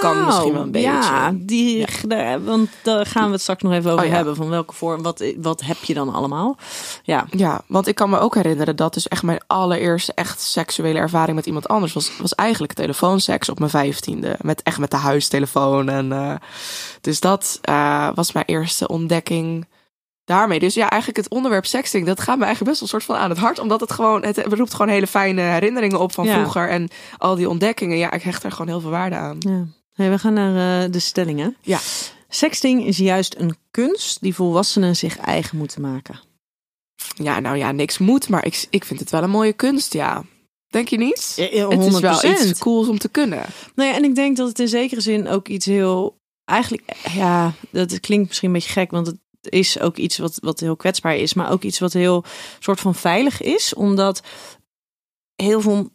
[0.00, 0.88] kan misschien wel een beetje.
[0.88, 1.86] Nou, Ja, die,
[2.44, 4.16] want daar gaan we het straks nog even over Oh ja.
[4.16, 4.36] hebben.
[4.36, 6.56] Van welke vorm, wat, wat heb je dan allemaal?
[7.02, 10.98] Ja, Ja, want ik kan me ook herinneren dat dus echt mijn allereerste echt seksuele
[10.98, 14.36] ervaring met iemand anders was, was eigenlijk telefoonseks op mijn vijftiende.
[14.40, 15.77] Met echt met de huistelefoon.
[15.86, 16.34] En, eh,
[17.00, 19.66] dus dat eh, was mijn eerste ontdekking
[20.24, 20.58] daarmee.
[20.58, 23.24] Dus ja, eigenlijk het onderwerp sexting, dat gaat me eigenlijk best wel een soort van
[23.24, 23.58] aan het hart.
[23.58, 26.34] Omdat het gewoon, het roept gewoon hele fijne herinneringen op van Ja.
[26.34, 26.68] vroeger.
[26.68, 26.88] En
[27.18, 29.36] al die ontdekkingen, ja, ik hecht er gewoon heel veel waarde aan.
[29.38, 29.66] ja.
[29.92, 31.56] Hey, we gaan naar eh, de stellingen.
[31.60, 31.78] Ja.
[32.28, 36.20] Sexting is juist een kunst die volwassenen zich eigen moeten maken.
[37.14, 40.22] Ja, nou ja, niks moet, maar ik, ik vind het wel een mooie kunst, ja.
[40.68, 41.32] Denk je niet?
[41.36, 42.48] Ja, ja, Het is wel 100%.
[42.48, 43.44] iets cools om te kunnen.
[43.74, 46.16] Nou ja, en ik denk dat het in zekere zin ook iets heel.
[46.44, 50.60] Eigenlijk, ja, dat klinkt misschien een beetje gek, want het is ook iets wat, wat
[50.60, 52.24] heel kwetsbaar is, maar ook iets wat heel
[52.58, 54.22] soort van veilig is, omdat
[55.34, 55.90] heel veel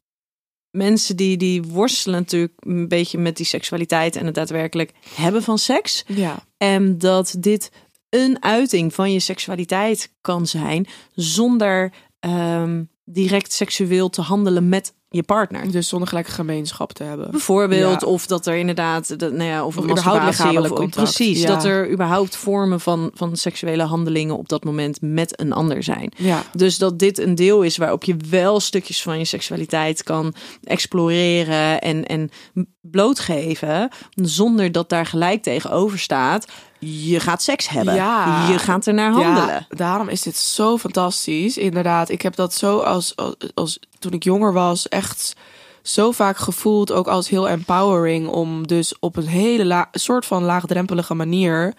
[0.70, 5.58] mensen die, die worstelen natuurlijk een beetje met die seksualiteit en het daadwerkelijk hebben van
[5.58, 6.04] seks.
[6.08, 6.46] Ja.
[6.58, 7.72] En dat dit
[8.10, 15.24] een uiting van je seksualiteit kan zijn zonder ehm, direct seksueel te handelen met je
[15.24, 15.72] partner.
[15.72, 17.32] Dus zonder gelijk een gemeenschap te hebben.
[17.32, 18.08] Bijvoorbeeld, Ja.
[18.08, 21.04] of dat er inderdaad, dat, nou ja, of, Of een überhaupt lichamelijk of, contact.
[21.14, 21.48] precies, Ja.
[21.48, 26.12] dat er überhaupt vormen van, van seksuele handelingen op dat moment met een ander zijn.
[26.16, 26.44] Ja.
[26.54, 31.82] Dus dat dit een deel is waarop je wel stukjes van je seksualiteit kan exploreren
[31.82, 32.30] en, en
[32.82, 36.48] blootgeven, zonder dat daar gelijk tegenover staat.
[36.80, 37.96] Je gaat seks hebben.
[37.96, 38.48] Ja.
[38.52, 39.48] Je gaat er naar handelen.
[39.48, 41.58] Ja, daarom is dit zo fantastisch.
[41.58, 45.03] Inderdaad, ik heb dat zo als, als, als toen ik jonger was echt
[45.82, 51.14] zo vaak gevoeld, ook als heel empowering om dus op een hele soort van laagdrempelige
[51.14, 51.74] manier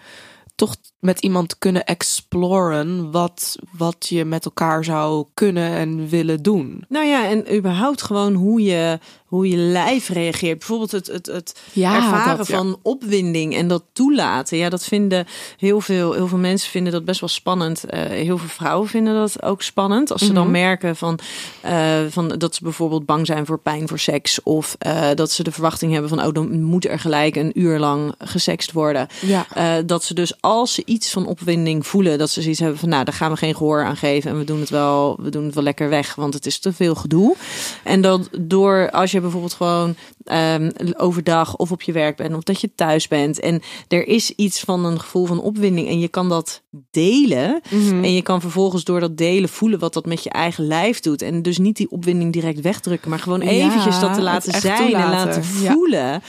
[0.55, 6.43] toch met iemand te kunnen exploren wat, wat je met elkaar zou kunnen en willen
[6.43, 6.85] doen.
[6.87, 10.57] Nou ja, en überhaupt gewoon hoe je hoe je lijf reageert.
[10.57, 12.57] Bijvoorbeeld het, het, het Ja, ervaren dat, ja.
[12.57, 14.57] van opwinding en dat toelaten.
[14.57, 15.25] Ja, dat vinden
[15.57, 17.83] heel veel, heel veel mensen vinden dat best wel spannend.
[17.83, 20.11] Eh, heel veel vrouwen vinden dat ook spannend.
[20.11, 20.51] Als ze dan Mhm.
[20.51, 21.19] merken van,
[21.61, 24.43] eh, van dat ze bijvoorbeeld bang zijn voor pijn voor seks.
[24.43, 27.79] Of eh, dat ze de verwachting hebben van, oh, dan moet er gelijk een uur
[27.79, 29.07] lang gesext worden.
[29.21, 29.81] Ja.
[29.81, 33.03] Dat ze dus als ze iets van opwinding voelen, dat ze zoiets hebben van, nou,
[33.03, 35.55] daar gaan we geen gehoor aan geven en we doen het wel, we doen het
[35.55, 37.35] wel lekker weg, want het is te veel gedoe.
[37.83, 42.43] En dat door als je bijvoorbeeld gewoon ehm, overdag of op je werk bent of
[42.43, 46.07] dat je thuis bent en er is iets van een gevoel van opwinding en je
[46.07, 48.03] kan dat delen Mhm.
[48.03, 51.21] en je kan vervolgens door dat delen voelen wat dat met je eigen lijf doet
[51.21, 54.93] en dus niet die opwinding direct wegdrukken, maar gewoon Ja, eventjes dat te laten zijn
[54.93, 55.73] en laten Ja.
[55.73, 56.21] voelen.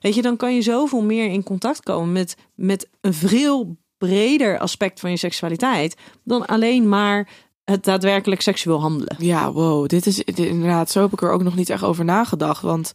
[0.00, 4.58] Weet je, dan kan je zoveel meer in contact komen met, met een veel breder
[4.58, 7.28] aspect van je seksualiteit dan alleen maar
[7.64, 9.16] het daadwerkelijk seksueel handelen.
[9.18, 9.88] Ja, wow.
[9.88, 12.62] Dit is inderdaad, zo heb ik er ook nog niet echt over nagedacht.
[12.62, 12.92] Want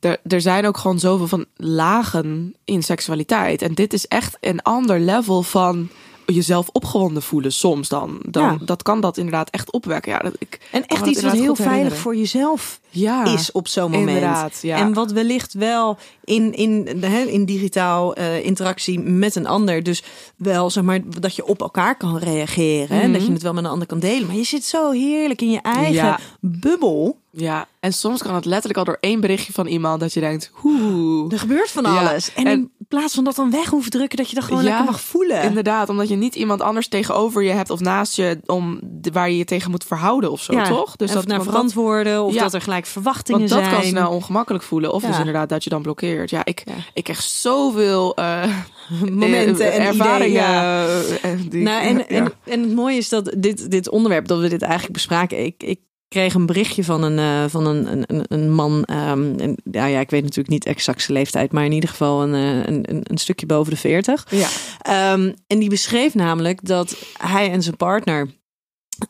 [0.00, 3.62] er, er zijn ook gewoon zoveel van lagen in seksualiteit.
[3.62, 5.88] En dit is echt een ander level van
[6.34, 8.18] jezelf opgewonden voelen soms dan.
[8.24, 8.58] dan Ja.
[8.64, 10.12] Dat kan dat inderdaad echt opwekken.
[10.12, 11.98] Ja, dat, ik En echt iets wat heel veilig herinneren.
[11.98, 14.58] voor jezelf ja, is op zo'n moment.
[14.62, 14.76] Ja.
[14.76, 19.82] En wat wellicht wel in, in, de- hè, in digitaal eh, interactie met een ander,
[19.82, 20.02] dus
[20.36, 22.96] wel zeg maar dat je op elkaar kan reageren.
[23.02, 23.12] Mhm.
[23.12, 24.26] Dat je het wel met een ander kan delen.
[24.26, 26.18] Maar je zit zo heerlijk in je eigen Ja.
[26.40, 27.18] bubbel.
[27.32, 30.50] Ja, en soms kan het letterlijk al door één berichtje van iemand dat je denkt,
[30.52, 31.30] hoe.
[31.32, 32.34] Er gebeurt van alles.
[32.34, 34.84] En, en- plaats van dat dan weg hoeven drukken, dat je dat gewoon Ja, lekker
[34.84, 35.42] mag voelen.
[35.42, 39.30] Inderdaad, omdat je niet iemand anders tegenover je hebt of naast je om de- waar
[39.30, 40.96] je je tegen moet verhouden of zo, Ja, toch?
[40.96, 42.40] Dus dat naar verantwoorden of Ja.
[42.42, 43.74] dat er gelijk verwachtingen Want dat zijn.
[43.74, 44.92] kan snel ongemakkelijk voelen.
[44.92, 46.30] Of dus inderdaad dat je dan blokkeert.
[46.30, 48.42] Ja, ik, ik krijg zoveel eh,
[49.10, 51.04] momenten en ervaringen.
[51.04, 54.48] ideeën, die, Nou, en, en, en het mooie is dat dit, dit onderwerp, dat we
[54.48, 55.44] dit eigenlijk bespraken.
[55.44, 55.78] Ik, ik
[56.10, 58.84] kreeg een berichtje van een, eh, van een, een, een man.
[58.84, 62.22] ehm, en, ja, ja, ik weet natuurlijk niet exact zijn leeftijd, maar in ieder geval
[62.22, 64.26] een, eh, een, een, stukje boven de 40.
[64.30, 64.48] ja.
[64.80, 68.26] Ehm, en die beschreef namelijk dat hij en zijn partner.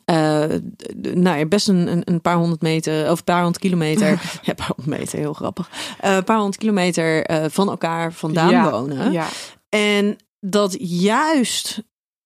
[0.05, 4.07] d- nou ja, best een, een, paar honderd meter of een paar honderd kilometer.
[4.41, 5.69] ja, een paar honderd meter, heel grappig.
[6.01, 8.71] Een paar honderd kilometer van elkaar vandaan ja.
[8.71, 9.11] wonen.
[9.11, 9.27] Ja.
[9.69, 11.83] En dat juist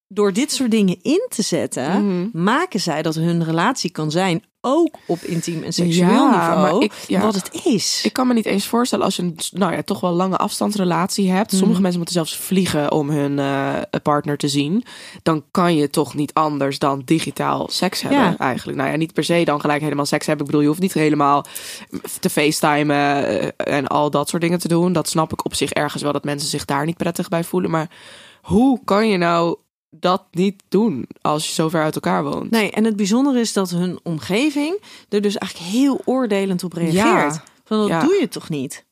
[0.07, 2.43] door dit soort dingen in te zetten, Mhm.
[2.43, 6.81] maken zij dat hun relatie kan zijn, ook op intiem en seksueel Ja, niveau, maar
[6.83, 7.21] ik- ja.
[7.21, 8.01] wat het is.
[8.03, 11.31] Ik kan me niet eens voorstellen als je een nou ja, toch wel lange afstandsrelatie
[11.31, 11.49] hebt.
[11.49, 11.81] Sommige Mhm.
[11.81, 13.73] mensen moeten zelfs vliegen om hun eh,
[14.03, 14.83] partner te zien.
[15.23, 18.37] Dan kan je toch niet anders dan digitaal seks hebben Ja.
[18.37, 18.77] eigenlijk.
[18.77, 20.45] Nou ja, niet per se dan gelijk helemaal seks hebben.
[20.45, 21.45] Ik bedoel, je hoeft niet helemaal
[22.19, 22.95] te facetimen
[23.27, 24.93] eh, en al dat soort dingen te doen.
[24.93, 27.71] Dat snap ik op zich ergens wel dat mensen zich daar niet prettig bij voelen.
[27.71, 27.89] Maar
[28.41, 29.55] hoe kan je nou
[29.99, 32.51] dat niet doen als je zo ver uit elkaar woont?
[32.51, 37.33] Nee, en het bijzondere is dat hun omgeving er dus eigenlijk heel oordelend op reageert.
[37.33, 37.43] Ja.
[37.63, 37.99] Van dat Ja.
[38.01, 38.85] doe je toch niet?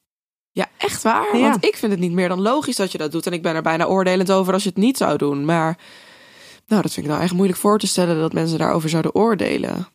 [0.52, 1.38] Ja, echt waar.
[1.38, 1.50] Ja.
[1.50, 3.26] Want ik vind het niet meer dan logisch dat je dat doet.
[3.28, 5.46] En ik ben er bijna oordelend over als je het niet zou doen.
[5.46, 5.78] Maar
[6.68, 9.88] nou, dat vind ik nou echt moeilijk voor te stellen dat mensen daarover zouden oordelen.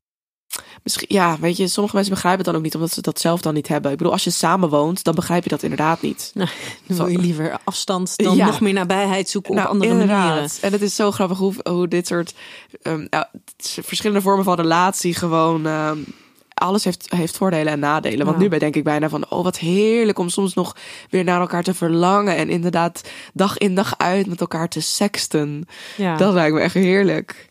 [0.83, 3.41] Misschien, ja, weet je, sommige mensen begrijpen het dan ook niet omdat ze dat zelf
[3.41, 3.91] dan niet hebben.
[3.91, 6.33] Ik bedoel, als je samen woont, dan begrijp je dat inderdaad niet.
[6.87, 8.47] Dan wil je liever afstand dan Ja.
[8.47, 10.19] nog meer nabijheid zoeken op Nou, andere inderdaad.
[10.29, 10.51] manieren.
[10.61, 12.35] En het is zo grappig hoe, hoe dit soort
[12.83, 13.07] ehm,
[13.59, 15.67] is verschillende vormen van relatie gewoon.
[15.67, 15.99] ehm,
[16.55, 18.25] alles heeft, heeft voordelen en nadelen.
[18.27, 18.43] Want Ja.
[18.43, 20.77] nu ben denk ik bijna van, oh wat heerlijk om soms nog
[21.11, 22.37] weer naar elkaar te verlangen.
[22.37, 23.03] En inderdaad
[23.35, 25.69] dag in dag uit met elkaar te sexten.
[25.97, 26.17] Ja.
[26.17, 27.48] Dat lijkt me echt heerlijk.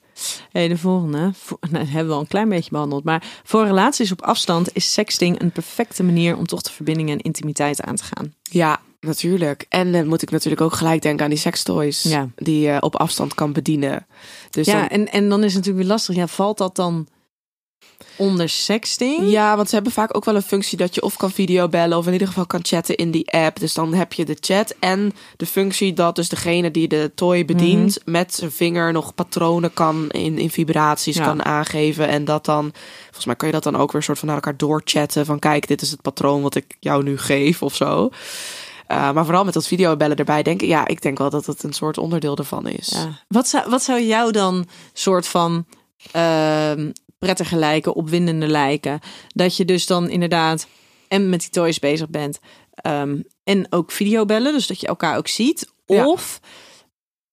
[0.51, 1.17] Hey, de volgende.
[1.71, 3.03] Nou, dat hebben we al een klein beetje behandeld.
[3.03, 7.19] Maar voor relaties op afstand is sexting een perfecte manier om toch de verbinding en
[7.19, 8.33] intimiteit aan te gaan.
[8.41, 9.65] Ja, natuurlijk.
[9.69, 12.03] En dan moet ik natuurlijk ook gelijk denken aan die sextoys.
[12.03, 12.29] Ja.
[12.35, 14.05] Die je op afstand kan bedienen.
[14.49, 16.15] Dus ja, dan- en, en dan is het natuurlijk weer lastig.
[16.15, 17.07] Ja, valt dat dan
[18.17, 19.29] onder sexting?
[19.29, 22.05] Ja, want ze hebben vaak ook wel een functie dat je of kan videobellen of
[22.07, 23.59] in ieder geval kan chatten in die app.
[23.59, 27.45] Dus dan heb je de chat en de functie dat dus degene die de toy
[27.45, 31.25] bedient met zijn vinger nog patronen kan in, in vibraties Ja.
[31.25, 32.07] kan aangeven.
[32.07, 32.71] En dat dan,
[33.03, 35.67] volgens mij kan je dat dan ook weer soort van naar elkaar doorchatten van kijk,
[35.67, 38.09] dit is het patroon wat ik jou nu geef of zo.
[38.91, 41.63] Uh, maar vooral met dat videobellen erbij denk ik, ja, ik denk wel dat het
[41.63, 42.87] een soort onderdeel ervan is.
[42.87, 43.19] Ja.
[43.27, 45.65] Wat, zou, wat zou jou dan soort van
[46.11, 48.99] ehm prettiger lijken, opwindende lijken?
[49.27, 50.67] Dat je dus dan inderdaad
[51.07, 52.39] en met die toys bezig bent
[52.73, 55.73] ehm, en ook videobellen, dus dat je elkaar ook ziet.
[55.85, 56.07] Ja.
[56.07, 56.39] Of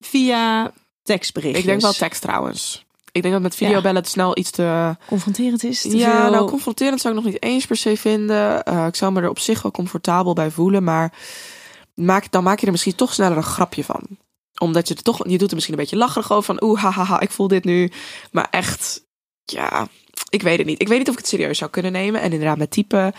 [0.01, 1.65] via tekstberichtjes.
[1.65, 2.85] Ik denk wel tekst trouwens.
[3.13, 4.97] Ik denk dat met videobellen het snel iets te...
[5.07, 5.81] confronterend is.
[5.81, 8.63] te Ja, veel- nou confronterend zou ik nog niet eens per se vinden.
[8.69, 11.13] Uh, ik zou me er op zich wel comfortabel bij voelen, maar
[11.95, 14.03] maak, dan maak je er misschien toch sneller een grapje van.
[14.59, 17.21] Omdat je er toch, je doet er misschien een beetje lacherig over van, oeh, hahaha,
[17.21, 17.91] ik voel dit nu.
[18.33, 19.04] Maar echt,
[19.45, 19.89] ja,
[20.29, 20.81] ik weet het niet.
[20.81, 22.21] Ik weet niet of ik het serieus zou kunnen nemen.
[22.21, 23.13] En inderdaad met typen,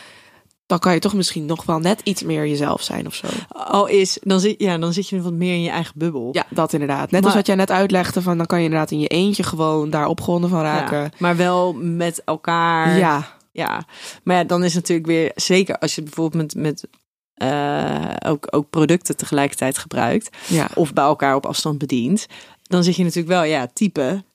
[0.66, 3.28] dan kan je toch misschien nog wel net iets meer jezelf zijn of zo.
[3.48, 6.30] Al is, dan zit, ja, dan zit je wat meer in je eigen bubbel.
[6.32, 7.12] Ja, dat inderdaad.
[7.12, 9.90] Net als wat jij net uitlegde, van dan kan je inderdaad in je eentje gewoon
[9.90, 11.02] daar opgewonden van raken.
[11.02, 12.98] Ja, maar wel met elkaar.
[12.98, 13.86] Ja, Ja,
[14.24, 16.88] maar ja, dan is natuurlijk weer zeker als je bijvoorbeeld met, met
[17.34, 20.70] eh, ook, ook producten tegelijkertijd gebruikt ja.
[20.74, 22.26] of bij elkaar op afstand bedient,
[22.64, 24.26] dan zit je natuurlijk wel ja typen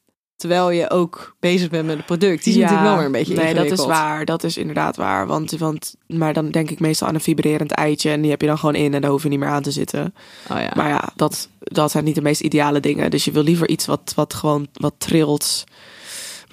[0.40, 2.44] terwijl je ook bezig bent met het product.
[2.44, 4.24] Die is Ja, natuurlijk wel weer een beetje Nee, dat is waar.
[4.24, 5.26] Dat is inderdaad waar.
[5.26, 8.11] Want, want, maar dan denk ik meestal aan een vibrerend eitje.
[8.11, 9.70] En die heb je dan gewoon in en daar hoef je niet meer aan te
[9.70, 10.14] zitten.
[10.50, 10.72] Oh ja.
[10.74, 13.11] Maar ja, dat, dat zijn niet de meest ideale dingen.
[13.11, 15.64] Dus je wil liever iets wat, wat gewoon wat trilt.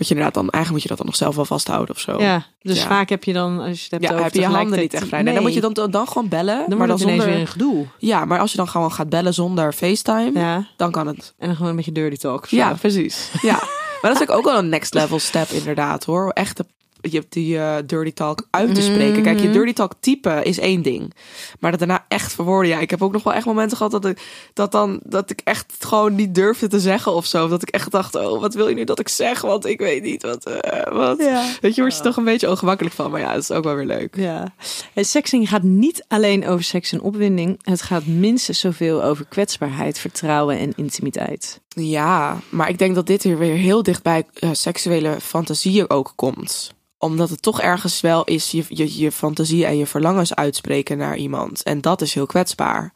[0.06, 2.20] Je inderdaad dan, eigenlijk moet je dat dan nog zelf wel vasthouden of zo.
[2.22, 2.88] ja, dus Ja.
[2.88, 5.22] vaak heb je dan als je het hebt Ja, heb je handen niet echt vrij.
[5.22, 6.66] Nee, dan moet je dan, dan, dan gewoon bellen.
[6.70, 7.86] dan maar dan zonder, weer een gedoe.
[7.98, 11.34] Ja, maar als je dan gewoon gaat bellen zonder FaceTime, Ja, dan kan het.
[11.38, 12.46] en dan gewoon een beetje dirty talk.
[12.46, 13.32] Ja, precies.
[13.42, 13.60] Ja.
[14.02, 16.30] Maar dat is ook wel een next level step inderdaad hoor.
[16.30, 16.66] Echt de,
[17.02, 19.24] je hebt die eh, dirty talk uit te spreken.
[19.24, 21.14] Kijk, je dirty talk typen is één ding.
[21.60, 22.72] Maar dat daarna echt verwoorden.
[22.72, 24.22] Ja, ik heb ook nog wel echt momenten gehad dat ik,
[24.54, 27.48] dat dan, dat ik echt gewoon niet durfde te zeggen of zo.
[27.48, 29.42] Dat ik echt dacht, oh, wat wil je nu dat ik zeg?
[29.42, 30.46] Want ik weet niet wat.
[30.46, 31.20] eh, wat.
[31.20, 31.46] Ja.
[31.62, 33.12] Weet je, word je toch een beetje ongemakkelijk van.
[33.12, 34.16] Maar ja, dat is ook wel weer leuk.
[34.16, 34.54] Ja.
[34.94, 37.60] Het sexting gaat niet alleen over seks en opwinding.
[37.64, 41.62] Het gaat minstens zoveel over kwetsbaarheid, vertrouwen en intimiteit.
[41.68, 46.14] Ja, maar ik denk dat dit hier weer heel dicht bij eh, seksuele fantasieën ook
[46.16, 46.76] komt.
[46.98, 51.18] Omdat het toch ergens wel is je, je, je fantasie en je verlangens uitspreken naar
[51.18, 51.64] iemand.
[51.64, 52.94] En dat is heel kwetsbaar.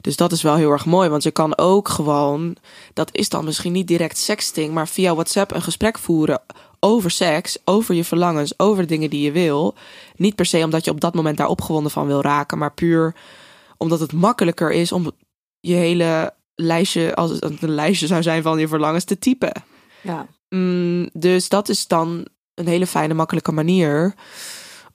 [0.00, 2.56] Dus dat is wel heel erg mooi, want je kan ook gewoon,
[2.92, 6.42] dat is dan misschien niet direct sexting, maar via WhatsApp een gesprek voeren
[6.80, 9.74] over seks, over je verlangens, over de dingen die je wil.
[10.16, 13.14] Niet per se omdat je op dat moment daar opgewonden van wil raken, maar puur
[13.76, 15.10] omdat het makkelijker is om
[15.60, 19.64] je hele lijstje, als het een lijstje zou zijn van je verlangens, te typen.
[20.00, 20.26] Ja.
[20.48, 24.14] Mm, dus dat is dan een hele fijne, makkelijke manier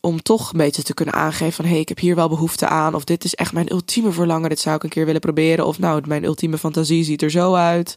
[0.01, 2.67] om toch een beetje te kunnen aangeven van hé, hey, ik heb hier wel behoefte
[2.67, 2.95] aan.
[2.95, 5.65] Of dit is echt mijn ultieme verlangen, dit zou ik een keer willen proberen.
[5.65, 7.95] Of nou, mijn ultieme fantasie ziet er zo uit.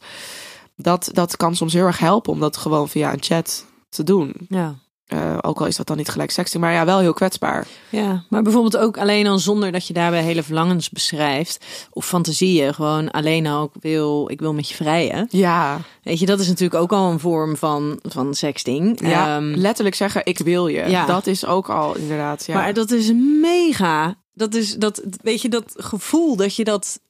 [0.77, 4.35] Dat, dat kan soms heel erg helpen om dat gewoon via een chat te doen.
[4.49, 4.75] Ja.
[5.15, 7.67] Eh, ook al is dat dan niet gelijk sexting, maar ja, wel heel kwetsbaar.
[7.89, 12.75] ja, maar bijvoorbeeld ook alleen al zonder dat je daarbij hele verlangens beschrijft of fantasieën,
[12.75, 15.27] gewoon alleen al ik wil, ik wil met je vrijen.
[15.31, 19.09] Ja, Weet je, dat is natuurlijk ook al een vorm van, van sexting.
[19.09, 20.85] ja Ehm, letterlijk zeggen ik wil je.
[20.89, 21.07] ja.
[21.07, 22.47] Dat is ook al inderdaad.
[22.47, 22.55] Ja.
[22.55, 24.15] Maar dat is mega.
[24.33, 27.01] Dat is dat, weet je, dat gevoel dat je dat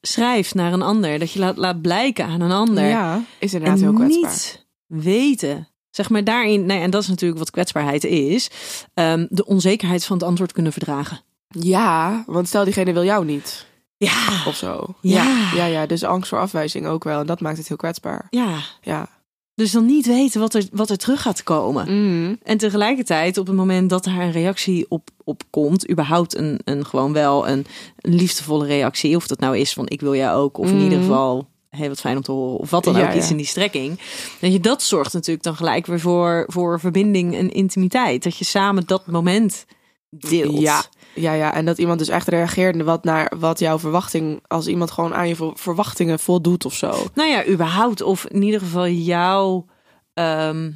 [0.00, 2.84] schrijft naar een ander, dat je laat, laat blijken aan een ander.
[2.84, 4.30] ja, is inderdaad en heel kwetsbaar.
[4.30, 5.68] niet weten.
[5.96, 8.50] Zeg maar daarin, nee, en dat is natuurlijk wat kwetsbaarheid is,
[8.94, 11.20] ehm, de onzekerheid van het antwoord kunnen verdragen.
[11.48, 13.66] Ja, want stel diegene wil jou niet.
[13.96, 14.94] Ja, Of zo.
[15.00, 15.48] Ja.
[15.54, 15.64] ja.
[15.66, 17.20] Ja, dus angst voor afwijzing ook wel.
[17.20, 18.26] En dat maakt het heel kwetsbaar.
[18.30, 18.58] ja.
[18.80, 19.08] Ja.
[19.54, 21.86] Dus dan niet weten wat er, wat er terug gaat komen.
[21.88, 22.38] Mm.
[22.42, 26.86] En tegelijkertijd, op het moment dat daar een reactie op, op komt, überhaupt een, een
[26.86, 30.58] gewoon wel een, een liefdevolle reactie, of dat nou is van ik wil jou ook,
[30.58, 30.82] of in Mhm.
[30.84, 33.36] ieder geval hey, wat fijn om te horen, of wat dan Ja, ook, iets in
[33.36, 34.00] die strekking.
[34.38, 38.22] Weet je, dat zorgt natuurlijk dan gelijk weer voor, voor verbinding en intimiteit.
[38.22, 39.66] Dat je samen dat moment
[40.10, 40.58] deelt.
[40.60, 40.84] Ja.
[41.14, 44.90] Ja, ja, en dat iemand dus echt reageert wat naar wat jouw verwachting, als iemand
[44.90, 47.06] gewoon aan je ver- verwachtingen voldoet of zo.
[47.14, 48.02] Nou ja, überhaupt.
[48.02, 49.66] Of in ieder geval jouw,
[50.14, 50.70] ehm,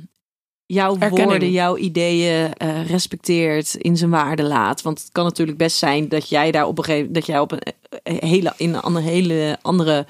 [0.66, 1.28] jouw Erkenning.
[1.28, 4.82] woorden, jouw ideeën eh, respecteert, in zijn waarde laat.
[4.82, 7.52] Want het kan natuurlijk best zijn dat jij daar op een gegeven dat jij op
[7.52, 7.60] een
[8.02, 10.06] eh, hele, in een andere, hele andere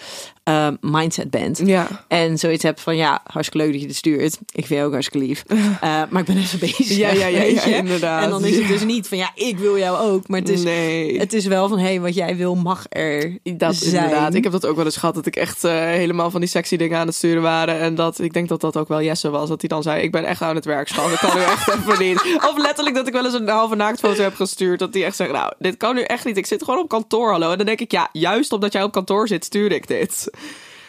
[0.51, 1.61] eh, mindset bent.
[1.65, 2.05] Ja.
[2.09, 4.39] En zoiets hebt van ja, hartstikke leuk dat je het stuurt.
[4.53, 5.45] Ik vind je ook hartstikke lief.
[5.81, 6.97] Eh, maar ik ben even bezig.
[6.97, 8.25] Ja, ja, ja, ja, inderdaad.
[8.25, 10.29] En dan is het dus niet van ja, ik wil jou ook.
[10.29, 11.19] Maar het is, nee.
[11.19, 14.05] het is wel van hé, hey, wat jij wil mag er dat zijn.
[14.05, 14.35] inderdaad.
[14.35, 16.77] Ik heb dat ook wel eens gehad dat ik echt eh, helemaal van die sexy
[16.77, 17.79] dingen aan het sturen waren.
[17.79, 19.49] En dat ik denk dat dat ook wel Jesse was.
[19.49, 21.13] Dat hij dan zei: Ik ben echt aan het werk, schat.
[21.13, 22.39] Ik kan nu echt even niet.
[22.49, 24.79] Of letterlijk dat ik wel eens een halve naaktfoto heb gestuurd.
[24.79, 26.37] Dat hij echt zegt: Nou, dit kan nu echt niet.
[26.37, 27.51] Ik zit gewoon op kantoor, hallo.
[27.51, 30.31] En dan denk ik: Ja, juist omdat jij op kantoor zit, stuur ik dit.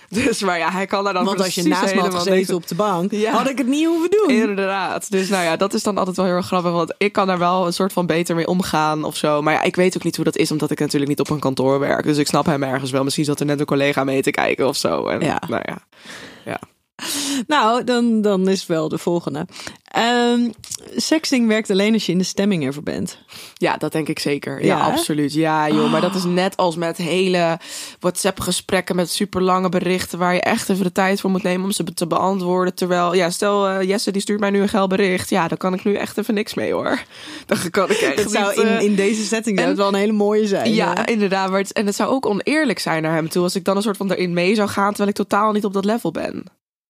[0.10, 2.50] Dus maar ja, hij kan daar dan Want als je naast me had gezeten niks-
[2.52, 3.32] op de bank, Ja.
[3.32, 4.30] had ik het niet hoeven doen.
[4.30, 5.12] Inderdaad.
[5.12, 6.72] Dus nou ja, dat is dan altijd wel heel erg grappig.
[6.72, 9.42] Want ik kan daar wel een soort van beter mee omgaan of zo.
[9.42, 11.40] Maar ja, ik weet ook niet hoe dat is, omdat ik natuurlijk niet op een
[11.40, 12.04] kantoor werk.
[12.04, 13.04] Dus ik snap hem ergens wel.
[13.04, 15.08] Misschien zat er net een collega mee te kijken of zo.
[15.08, 15.42] En, Ja.
[15.48, 16.60] Nou ja.
[17.48, 19.48] Nou, dan, dan is wel de volgende.
[19.92, 20.50] Ehm,
[20.96, 23.18] sexting werkt alleen als je in de stemming ervoor bent.
[23.54, 24.66] ja, dat denk ik zeker.
[24.66, 25.34] Ja, absoluut.
[25.34, 25.92] Ja, joh.
[25.92, 27.60] Maar dat is net als met hele
[28.00, 30.20] WhatsApp-gesprekken met super lange berichten.
[30.20, 32.74] Waar je echt even de tijd voor moet nemen om ze te beantwoorden.
[32.74, 35.30] Terwijl, ja, stel eh, Jesse die stuurt mij nu een geil bericht.
[35.30, 37.02] Ja, dan kan ik nu echt even niks mee hoor.
[37.46, 39.94] Dan kan ik echt Het zou in, eh, in deze setting en- het wel een
[39.94, 40.74] hele mooie zijn.
[40.74, 41.50] Ja, inderdaad.
[41.50, 43.82] Maar het, en het zou ook oneerlijk zijn naar hem toe als ik dan een
[43.82, 46.44] soort van erin mee zou gaan terwijl ik totaal niet op dat level ben.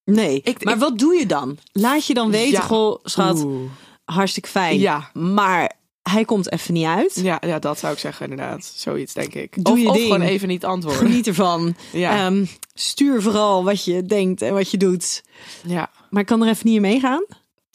[0.06, 1.58] Nee, Ik- maar ik- wat doe je dan?
[1.72, 2.60] Laat je dan weten, Ja.
[2.62, 3.70] goh, schat, Oeh.
[4.06, 4.80] hartstikke fijn.
[4.80, 5.10] Ja.
[5.14, 7.16] Maar hij komt even niet uit.
[7.24, 8.72] Ja, ja, dat zou ik zeggen inderdaad.
[8.76, 9.64] Zoiets denk ik.
[9.64, 10.06] Doe of, je of ding.
[10.12, 11.02] gewoon even niet antwoorden.
[11.08, 11.76] Geniet ervan.
[11.92, 12.26] Ja.
[12.26, 15.24] Ehm, stuur vooral wat je denkt en wat je doet.
[15.66, 15.90] ja.
[16.10, 17.26] Maar ik kan er even niet in meegaan.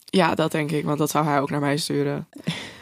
[0.05, 0.85] ja, dat denk ik.
[0.85, 2.27] Want dat zou hij ook naar mij sturen.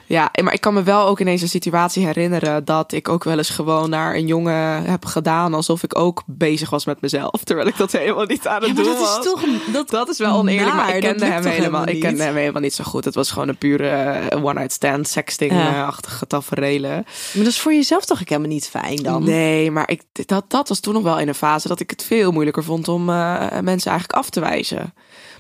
[0.08, 3.38] Ja, maar ik kan me wel ook ineens een situatie herinneren dat ik ook wel
[3.38, 7.68] eens gewoon naar een jongen heb gedaan alsof ik ook bezig was met mezelf, terwijl
[7.68, 9.26] ik dat helemaal niet aan het Ja, maar doen dat is was.
[9.26, 11.88] toch een- dat, Dat is wel oneerlijk, maar ik kende hem toch helemaal.
[11.88, 12.02] Ik niet?
[12.04, 13.06] kende hem helemaal niet zo goed.
[13.06, 16.92] Het was gewoon een pure eh, one-night stand, sexting-achtige taferelen.
[16.92, 19.24] Maar dat is voor jezelf toch ook helemaal niet fijn dan?
[19.24, 22.04] Nee, maar ik, dat, dat was toen nog wel in een fase dat ik het
[22.04, 24.94] veel moeilijker vond om eh, mensen eigenlijk af te wijzen.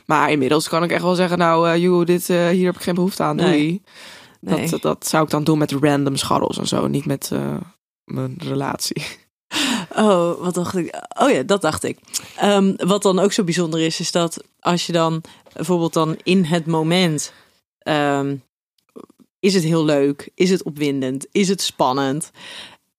[0.05, 2.95] Maar inmiddels kan ik echt wel zeggen, nou, eh joh, dit, hier heb ik geen
[2.95, 3.37] behoefte aan.
[3.37, 3.49] Doei.
[3.49, 3.81] Nee.
[4.45, 4.79] Dat, Nee.
[4.79, 7.57] dat zou ik dan doen met random scharrels en zo, niet met eh,
[8.03, 9.03] mijn relatie.
[9.95, 10.95] Oh, wat dacht ik?
[11.19, 11.99] Oh ja, dat dacht ik.
[12.37, 15.21] Ehm, wat dan ook zo bijzonder is, is dat als je dan
[15.53, 17.33] bijvoorbeeld dan in het moment.
[17.79, 18.35] ehm,
[19.39, 20.31] is het heel leuk?
[20.35, 21.27] Is het opwindend?
[21.31, 22.31] Is het spannend?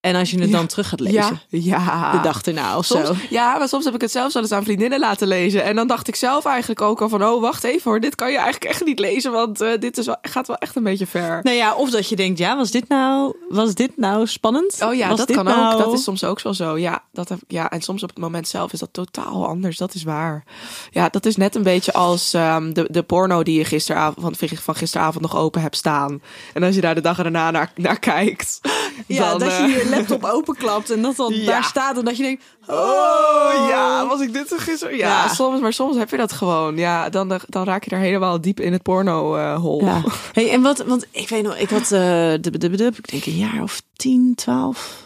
[0.06, 0.56] En als je het Ja.
[0.56, 2.12] dan terug gaat lezen, ja.
[2.12, 3.14] de dag erna of Soms, zo.
[3.30, 5.64] ja, maar soms heb ik het zelfs wel eens aan vriendinnen laten lezen.
[5.64, 7.24] En dan dacht ik zelf eigenlijk ook al van...
[7.24, 9.32] oh, wacht even hoor, dit kan je eigenlijk echt niet lezen...
[9.32, 11.40] want eh, dit is wel, gaat wel echt een beetje ver.
[11.42, 14.76] Nou ja, of dat je denkt, ja, was dit nou, was dit nou spannend?
[14.82, 15.78] Oh ja, Was dat kan nou- ook.
[15.78, 16.78] Dat is soms ook wel zo.
[16.78, 19.76] Ja, dat heb, ja, en soms op het moment zelf is dat totaal anders.
[19.76, 20.44] Dat is waar.
[20.90, 24.48] Ja, dat is net een beetje als ehm, de, de porno die je gisteravond, van,
[24.58, 26.22] van gisteravond nog open hebt staan.
[26.54, 28.60] En als je daar de dag erna naar, naar kijkt.
[29.06, 31.46] Ja, dan, dat eh, je je laptop openklapt en dat dan Ja.
[31.46, 34.96] daar staat en dat je denkt, Oh ja, was ik dit gisteren?
[34.96, 35.28] Ja, Ja.
[35.34, 36.76] soms, maar soms heb je dat gewoon.
[36.76, 39.84] Ja, dan, dan raak je daar helemaal diep in het porno-hol.
[39.84, 40.02] Ja.
[40.32, 43.26] Hey, en wat, want ik weet nog, ik had, eh dub, dub, dub, ik denk
[43.26, 45.04] een jaar of 10, 12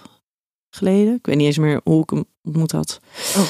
[0.70, 1.14] geleden.
[1.14, 3.00] Ik weet niet eens meer hoe ik hem ontmoet had.
[3.37, 3.42] Oh.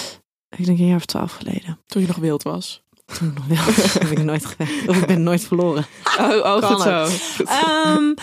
[0.57, 1.79] Ik denk een jaar of twaalf geleden.
[1.87, 2.83] Toen je nog wild was.
[3.19, 4.69] Toen ik nog wel, dat heb ik nooit gedaan.
[4.87, 5.87] Of ik ben nooit verloren.
[6.19, 7.07] Oh, oh goed zo.
[7.45, 8.15] Ehm,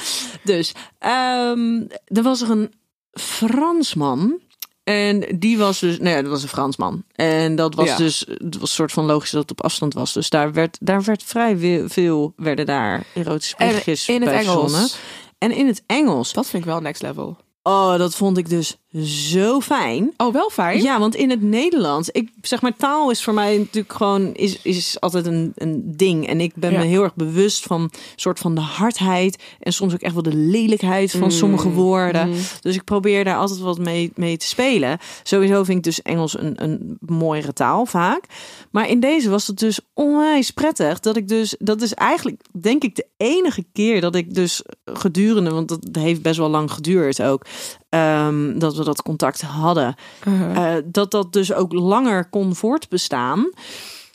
[0.43, 2.73] dus, ehm, er was er een
[3.19, 4.39] Fransman.
[4.83, 7.03] En die was dus, nou ja, dat was een Fransman.
[7.11, 7.97] En dat was Ja.
[7.97, 10.13] dus, het was een soort van logisch dat het op afstand was.
[10.13, 14.75] Dus daar werd, daar werd vrij veel, werden daar erotische En berichtjes in het verzonnen.
[14.75, 14.97] Engels.
[15.37, 16.33] En in het Engels.
[16.33, 17.37] Dat vind ik wel next level.
[17.63, 20.13] Oh, dat vond ik dus zo fijn.
[20.17, 20.81] Oh, wel fijn.
[20.81, 24.61] Ja, want in het Nederlands, ik zeg maar, taal is voor mij natuurlijk gewoon is,
[24.61, 26.27] is altijd een, een ding.
[26.27, 26.79] En ik ben Ja.
[26.79, 30.35] me heel erg bewust van soort van de hardheid en soms ook echt wel de
[30.35, 32.33] lelijkheid van sommige woorden.
[32.61, 34.97] Dus ik probeer daar altijd wat mee, mee te spelen.
[35.23, 38.23] Sowieso vind ik dus Engels een, een mooiere taal vaak.
[38.71, 42.83] Maar in deze was het dus onwijs prettig dat ik dus, dat is eigenlijk denk
[42.83, 47.21] ik de enige keer dat ik dus gedurende, want dat heeft best wel lang geduurd
[47.21, 47.45] ook,
[47.89, 49.95] ehm, dat we dat contact hadden.
[50.27, 50.75] Uh-huh.
[50.77, 53.49] Eh, dat dat dus ook langer kon voortbestaan.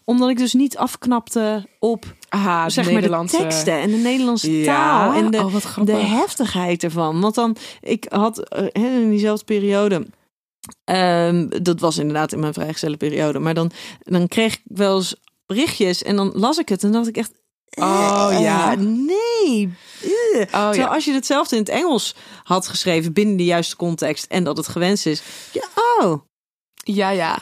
[0.04, 4.64] Omdat ik dus niet afknapte op Aha, zeg maar de teksten en de Nederlandse Ja?
[4.64, 7.20] taal en de, Oh, de heftigheid ervan.
[7.20, 10.06] Want dan, ik had eh, in diezelfde periode.
[10.84, 13.38] ehm, dat was inderdaad in mijn vrijgezelle periode.
[13.38, 15.14] Maar dan, dan kreeg ik wel eens
[15.46, 17.32] berichtjes en dan las ik het en dacht ik echt.
[17.80, 18.74] Oh, eh, ja.
[18.74, 19.74] Nee.
[20.02, 20.40] eh.
[20.40, 20.86] Oh, Terwijl ja.
[20.86, 24.68] als je hetzelfde in het Engels had geschreven binnen de juiste context en dat het
[24.68, 25.22] gewenst is.
[25.52, 25.62] Ja,
[26.00, 26.20] oh,
[26.84, 27.38] Ja, ja.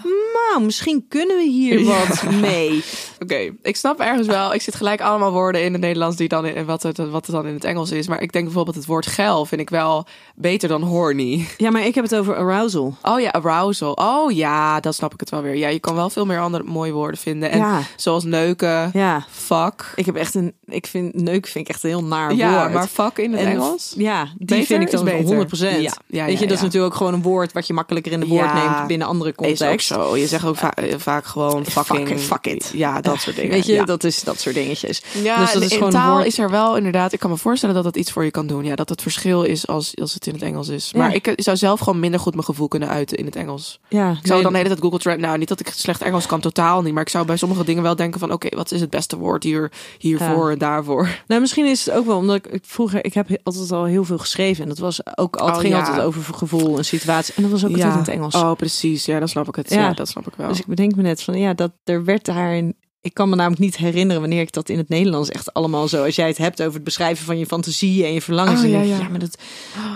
[0.60, 2.06] Misschien kunnen we hier Ja.
[2.06, 2.84] wat mee.
[3.22, 4.54] Oké, ik snap ergens wel.
[4.54, 7.26] Ik zit gelijk allemaal woorden in het Nederlands die dan in en wat het, wat
[7.26, 8.08] het dan in het Engels is.
[8.08, 11.46] Maar ik denk bijvoorbeeld het woord geil vind ik wel beter dan horny.
[11.56, 12.94] Ja, maar ik heb het over arousal.
[13.02, 13.92] Oh ja, arousal.
[13.92, 15.54] Oh ja, dat snap ik het wel weer.
[15.56, 17.50] Ja, je kan wel veel meer andere mooie woorden vinden.
[17.50, 17.80] En Ja.
[17.96, 19.92] zoals neuken, Ja, fuck.
[19.94, 20.52] ik heb echt een.
[20.64, 22.72] Ik vind neuk vind ik echt een heel naar Ja, woord.
[22.72, 23.94] maar fuck in het En Engels?
[23.96, 25.24] Ja, die Beter vind ik dan beter.
[25.26, 27.72] 100 Ja, ja, ja, Weet je, dat is natuurlijk ook gewoon een woord wat je
[27.72, 29.86] makkelijker in de woord neemt binnen andere Is ook context.
[29.86, 30.16] zo.
[30.16, 32.08] Je zegt ook va- eh, vaak gewoon fucking.
[32.08, 32.70] Fuck it, fuck it.
[32.74, 33.50] Ja, dat soort dingen.
[33.50, 33.84] Weet je, ja.
[33.84, 35.02] dat is dat soort dingetjes.
[35.22, 36.26] Ja, dus dat is in gewoon taal woord.
[36.26, 37.12] is er wel inderdaad.
[37.12, 38.64] Ik kan me voorstellen dat dat iets voor je kan doen.
[38.64, 40.92] Ja, dat het verschil is als, als het in het Engels is.
[40.92, 41.14] Maar Ja.
[41.22, 43.80] ik zou zelf gewoon minder goed mijn gevoel kunnen uiten in het Engels.
[43.88, 45.26] Ja, Ik zou dan de hele tijd Google Translate.
[45.26, 46.92] Nou, niet dat ik slecht Engels kan, totaal niet.
[46.94, 49.42] Maar ik zou bij sommige dingen wel denken van, oké, wat is het beste woord
[49.42, 51.08] hier, hiervoor en daarvoor?
[51.26, 54.04] Nou, misschien is het ook wel omdat ik, ik vroeger, ik heb altijd al heel
[54.04, 57.34] veel geschreven en dat was ook al, het Oh, ging altijd over gevoel en situatie
[57.36, 58.34] en dat was ook altijd in het Engels.
[58.34, 59.04] Oh, precies.
[59.04, 59.70] Ja, dan snap ik het.
[59.70, 59.92] Ja, Ja.
[59.92, 60.48] dat snap ik wel.
[60.48, 62.76] Dus ik bedenk me net van ja, dat er werd daarin.
[63.00, 66.04] Ik kan me namelijk niet herinneren wanneer ik dat in het Nederlands echt allemaal zo.
[66.04, 68.62] Als jij het hebt over het beschrijven van je fantasie en je verlangens.
[68.62, 68.98] Oh, ja, ja.
[68.98, 69.38] ja, maar dat,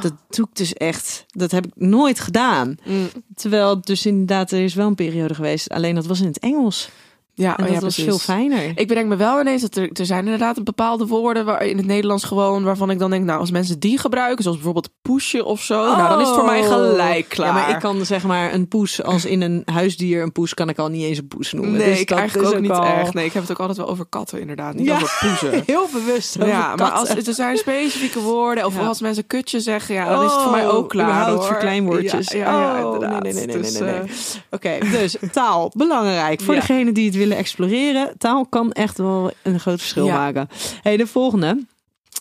[0.01, 1.25] dat doe ik dus echt.
[1.29, 2.77] Dat heb ik nooit gedaan.
[2.85, 3.09] Mm.
[3.35, 5.69] Terwijl dus inderdaad, er is wel een periode geweest.
[5.69, 6.91] Alleen dat was in het Engels.
[7.37, 8.05] Ja, En oh dat ja, was precies.
[8.05, 8.73] veel fijner.
[8.75, 11.87] Ik bedenk me wel ineens dat er, er zijn inderdaad bepaalde woorden waar, in het
[11.87, 15.63] Nederlands gewoon waarvan ik dan denk, nou, als mensen die gebruiken, zoals bijvoorbeeld pushen of
[15.63, 17.49] zo, nou, dan is het voor mij gelijk klaar.
[17.51, 17.55] Oh.
[17.57, 20.69] Ja, maar ik kan zeg maar een poes als in een huisdier een poes kan
[20.69, 21.73] ik al niet eens een poes noemen.
[21.77, 23.15] Nee, Dus ik dat eigenlijk is ook niet al echt.
[23.15, 24.75] Nee, ik heb het ook altijd wel over katten, inderdaad.
[24.75, 24.95] Niet Ja.
[24.95, 25.63] over poezen.
[25.67, 26.37] Heel bewust.
[26.37, 28.87] over Ja, maar als, er zijn specifieke woorden, of Ja.
[28.87, 31.07] als mensen kutje zeggen, ja, dan is het voor mij Oh, ook klaar.
[31.07, 31.47] überhaupt hoor.
[31.47, 32.31] verkleinwoordjes.
[32.31, 33.23] Ja, ja, ja, Oh, inderdaad.
[33.23, 34.01] nee, nee, nee, nee, Dus, nee, nee.
[34.01, 34.05] eh,
[34.51, 36.41] Oké, dus taal, belangrijk.
[36.41, 36.61] Voor Ja.
[36.61, 40.17] degenen die het willen exploreren, taal kan echt wel een groot verschil Ja.
[40.17, 40.49] maken.
[40.83, 41.65] Hey, de volgende.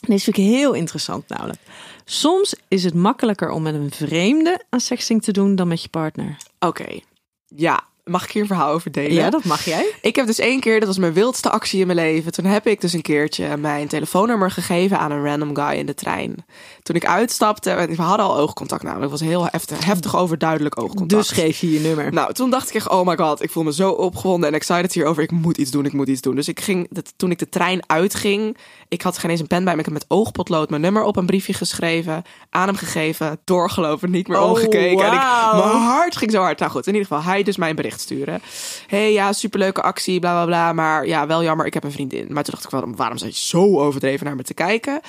[0.08, 1.60] Deze vind ik heel interessant namelijk.
[2.06, 5.90] Soms is het makkelijker om met een vreemde aan sexting te doen dan met je
[5.90, 6.38] partner.
[6.60, 7.00] Oké,
[7.48, 7.84] ja.
[8.04, 9.14] Mag ik hier een verhaal over delen?
[9.14, 9.94] Ja, dat mag jij.
[10.02, 12.32] Ik heb dus één keer, dat was mijn wildste actie in mijn leven.
[12.32, 15.94] Toen heb ik dus een keertje mijn telefoonnummer gegeven aan een random guy in de
[15.94, 16.46] trein.
[16.82, 19.12] Toen ik uitstapte, we hadden al oogcontact namelijk.
[19.12, 21.10] Het was heel heftig, heftig overduidelijk oogcontact.
[21.10, 22.14] Dus geef je je nummer.
[22.14, 24.94] Nou, toen dacht ik echt, oh my god, ik voel me zo opgewonden en excited
[24.94, 25.24] hierover.
[25.24, 26.36] Ik moet iets doen, ik moet iets doen.
[26.36, 29.64] Dus ik ging, dat, toen ik de trein uitging, ik had geen eens een pen
[29.64, 29.80] bij me.
[29.80, 34.28] Ik heb met oogpotlood mijn nummer op een briefje geschreven, aan hem gegeven, doorgelopen, niet
[34.28, 35.06] meer Oh, omgekeken.
[35.06, 35.20] En ik,
[35.54, 36.60] mijn hart ging zo hard.
[36.60, 38.42] Nou goed, in ieder geval, hij dus mij een sturen.
[38.88, 40.74] hey, ja, superleuke actie, bla bla bla.
[40.74, 42.28] Maar ja, wel jammer, ik heb een vriendin.
[42.30, 45.02] Maar toen dacht ik wel, waarom zou je zo overdreven naar me te kijken?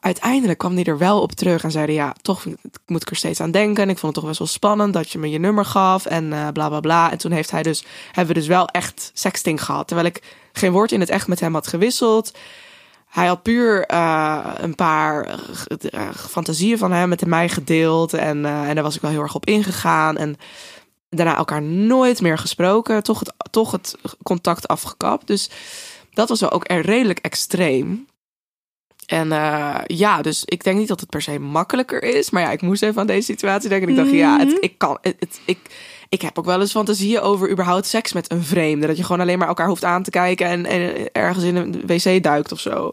[0.00, 2.44] Uiteindelijk kwam hij er wel op terug en zeiden: Ja, toch
[2.86, 3.82] moet ik er steeds aan denken.
[3.82, 6.32] En ik vond het toch best wel spannend dat je me je nummer gaf en
[6.32, 7.10] eh, bla bla bla.
[7.10, 9.86] En toen heeft hij dus, hebben we dus wel echt sexting gehad.
[9.86, 10.22] Terwijl ik
[10.52, 12.36] geen woord in het echt met hem had gewisseld.
[13.08, 18.12] Hij had puur eh, een paar eh, fantasieën van hem met mij gedeeld.
[18.14, 20.16] En, en daar was ik wel heel erg op ingegaan.
[20.16, 20.36] En
[21.16, 23.02] daarna elkaar nooit meer gesproken.
[23.02, 25.26] Toch het, toch het contact afgekapt.
[25.26, 25.50] Dus
[26.12, 28.06] dat was wel ook er redelijk extreem.
[29.06, 32.30] En eh, ja, dus ik denk niet dat het per se makkelijker is.
[32.30, 33.88] Maar ja, ik moest even aan deze situatie denken.
[33.88, 34.98] En ik dacht, ja, het, ik kan.
[35.00, 35.58] Het, het- ik,
[36.08, 38.86] ik heb ook wel eens fantasieën over überhaupt seks met een vreemde.
[38.86, 41.82] Dat je gewoon alleen maar elkaar hoeft aan te kijken en, en ergens in een
[41.86, 42.92] wc duikt of zo.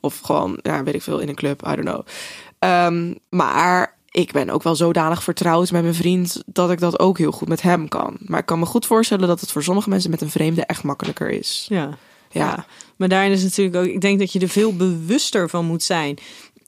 [0.00, 2.06] Of gewoon, ja, weet ik veel, in een club, I don't know.
[2.58, 7.18] Ehm, maar ik ben ook wel zodanig vertrouwd met mijn vriend dat ik dat ook
[7.18, 8.16] heel goed met hem kan.
[8.20, 10.82] Maar ik kan me goed voorstellen dat het voor sommige mensen met een vreemde echt
[10.82, 11.66] makkelijker is.
[11.68, 11.98] Ja.
[12.30, 12.66] Ja, Ja.
[12.96, 16.18] Maar daarin is natuurlijk ook, ik denk dat je er veel bewuster van moet zijn.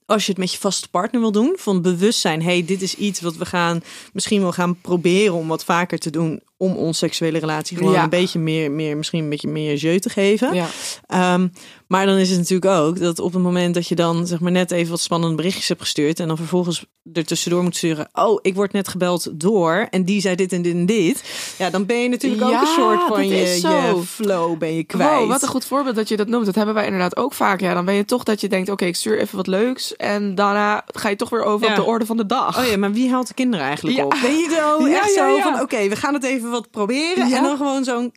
[0.07, 3.20] Als je het met je vaste partner wil doen, van bewustzijn, hey, dit is iets
[3.20, 3.82] wat we gaan
[4.12, 8.03] misschien wel gaan proberen om wat vaker te doen om onze seksuele relatie gewoon Ja.
[8.03, 10.55] een beetje meer, meer, misschien een beetje meer jeu te geven.
[10.55, 10.67] ja.
[11.07, 11.49] Ehm,
[11.87, 14.53] maar dan is het natuurlijk ook dat op het moment dat je dan zeg maar
[14.53, 18.39] net even wat spannende berichtjes hebt gestuurd en dan vervolgens er tussendoor moet sturen, oh,
[18.43, 21.23] ik word net gebeld door en die zei dit en dit en dit.
[21.59, 25.19] Ja, dan ben je natuurlijk ook een soort van je, flow ben je kwijt.
[25.19, 26.47] Wow, wat een goed voorbeeld dat je dat noemt.
[26.47, 27.61] Dat hebben wij inderdaad ook vaak.
[27.61, 29.97] Ja, dan ben je toch dat je denkt, oké, ik stuur even wat leuks.
[29.97, 32.59] En daarna ga je toch weer over op de orde van de dag.
[32.59, 34.11] Oh ja, maar wie haalt de kinderen eigenlijk op?
[34.23, 34.51] Ben je
[34.91, 37.29] Ja, echt zo van, oké, we gaan het even wat proberen.
[37.29, 37.37] Ja.
[37.37, 38.13] En dan gewoon zo'n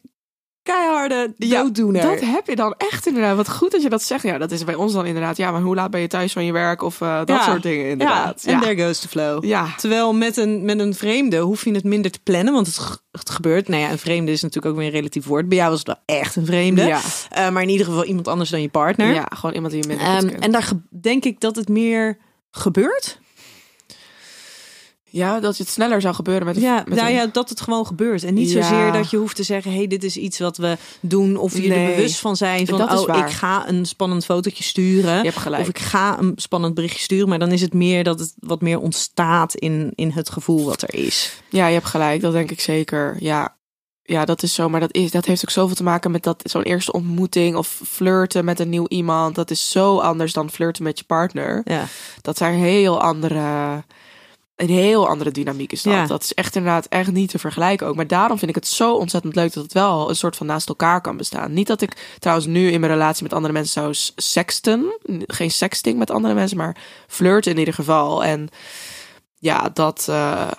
[0.63, 2.01] keiharde Ja, dooddoener.
[2.01, 3.35] Dat heb je dan echt inderdaad.
[3.35, 4.23] Wat goed dat je dat zegt.
[4.23, 5.37] Ja, dat is bij ons dan inderdaad.
[5.37, 6.81] Ja, maar hoe laat ben je thuis van je werk?
[6.81, 7.43] Of eh, dat Ja.
[7.43, 8.43] soort dingen inderdaad.
[8.45, 9.43] Ja, en there goes the flow.
[9.43, 9.75] Ja.
[9.77, 12.67] Terwijl met een, met een vreemde hoef je het minder te plannen, want
[13.11, 13.67] het, gebeurt.
[13.67, 15.47] Nou ja, een vreemde is natuurlijk ook weer een relatief woord.
[15.49, 16.83] Bij jou was het wel echt een vreemde.
[16.83, 16.99] Ja.
[17.29, 19.13] Eh, maar in ieder geval iemand anders dan je partner.
[19.13, 20.43] ja, gewoon iemand die je minder kent.
[20.43, 20.69] en daar
[21.01, 22.17] denk ik dat het meer
[22.51, 23.19] gebeurt.
[25.15, 28.23] Ja, dat het sneller zou gebeuren met, Ja, met nou ja, dat het gewoon gebeurt.
[28.23, 28.61] En niet Ja.
[28.61, 29.73] zozeer dat je hoeft te zeggen...
[29.73, 31.37] hey, dit is iets wat we doen.
[31.37, 31.95] Of je er Nee.
[31.95, 32.77] bewust van zijn van...
[32.77, 35.17] Dat oh, ik ga een spannend fotootje sturen.
[35.17, 35.61] Je hebt gelijk.
[35.61, 37.29] Of ik ga een spannend berichtje sturen.
[37.29, 40.81] Maar dan is het meer dat het wat meer ontstaat in, in het gevoel wat
[40.81, 41.41] er is.
[41.49, 42.21] Ja, je hebt gelijk.
[42.21, 43.15] Dat denk ik zeker.
[43.19, 43.55] Ja,
[44.03, 44.69] ja dat is zo.
[44.69, 47.81] Maar dat, is, dat heeft ook zoveel te maken met dat zo'n eerste ontmoeting of
[47.85, 49.35] flirten met een nieuw iemand.
[49.35, 51.61] Dat is zo anders dan flirten met je partner.
[51.63, 51.85] Ja.
[52.21, 53.83] Dat zijn heel andere.
[54.55, 55.93] Een heel andere dynamiek is dat.
[55.93, 56.05] Ja.
[56.05, 57.95] Dat is echt inderdaad echt niet te vergelijken ook.
[57.95, 60.67] Maar daarom vind ik het zo ontzettend leuk dat het wel een soort van naast
[60.69, 61.53] elkaar kan bestaan.
[61.53, 64.99] Niet dat ik trouwens nu in mijn relatie met andere mensen zou sexten.
[65.27, 66.77] Geen sexting met andere mensen, maar
[67.07, 68.23] flirten in ieder geval.
[68.23, 68.49] En
[69.39, 70.51] ja, dat eh,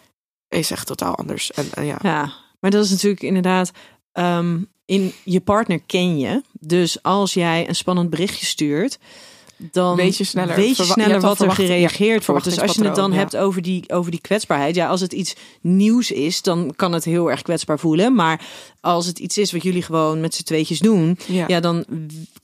[0.49, 1.53] is echt totaal anders.
[1.53, 1.99] En, en ja.
[2.03, 3.71] Ja, maar dat is natuurlijk inderdaad.
[4.13, 6.43] ehm, in je partner ken je.
[6.53, 8.99] Dus als jij een spannend berichtje stuurt.
[9.57, 10.57] Dan Weet je sneller.
[10.57, 12.45] weet je wat er gereageerd ja, wordt.
[12.45, 14.75] Dus als je het dan hebt over die, over die kwetsbaarheid.
[14.75, 18.15] Ja, als het iets nieuws is, dan kan het heel erg kwetsbaar voelen.
[18.15, 18.47] Maar
[18.81, 21.19] als het iets is wat jullie gewoon met z'n tweetjes doen.
[21.27, 21.45] Ja.
[21.49, 21.85] Ja, dan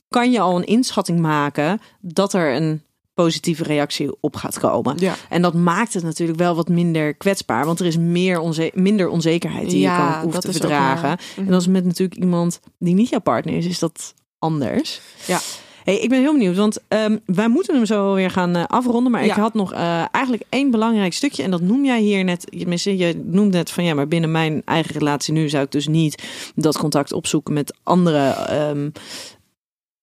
[0.09, 2.83] kan je al een inschatting maken dat er een
[3.15, 4.99] positieve reactie op gaat komen.
[4.99, 5.15] Ja.
[5.29, 9.09] En dat maakt het natuurlijk wel wat minder kwetsbaar, want er is meer onze minder
[9.09, 11.19] onzekerheid die Ja, je kan hoeft te verdragen.
[11.37, 11.47] Mhm.
[11.49, 15.01] En als met natuurlijk iemand die niet jouw partner is, is dat anders.
[15.27, 15.41] Ja.
[15.85, 19.13] Hey, ik ben heel benieuwd, want ehm, wij moeten hem zo weer gaan eh, afronden.
[19.13, 21.43] Maar ik had nog eh, eigenlijk één belangrijk stukje.
[21.43, 22.47] En dat noem jij hier net.
[22.59, 25.87] Tenminste, je noemt net van ja, maar binnen mijn eigen relatie nu zou ik dus
[25.87, 26.23] niet
[26.55, 28.49] dat contact opzoeken met anderen.
[28.49, 28.91] ehm.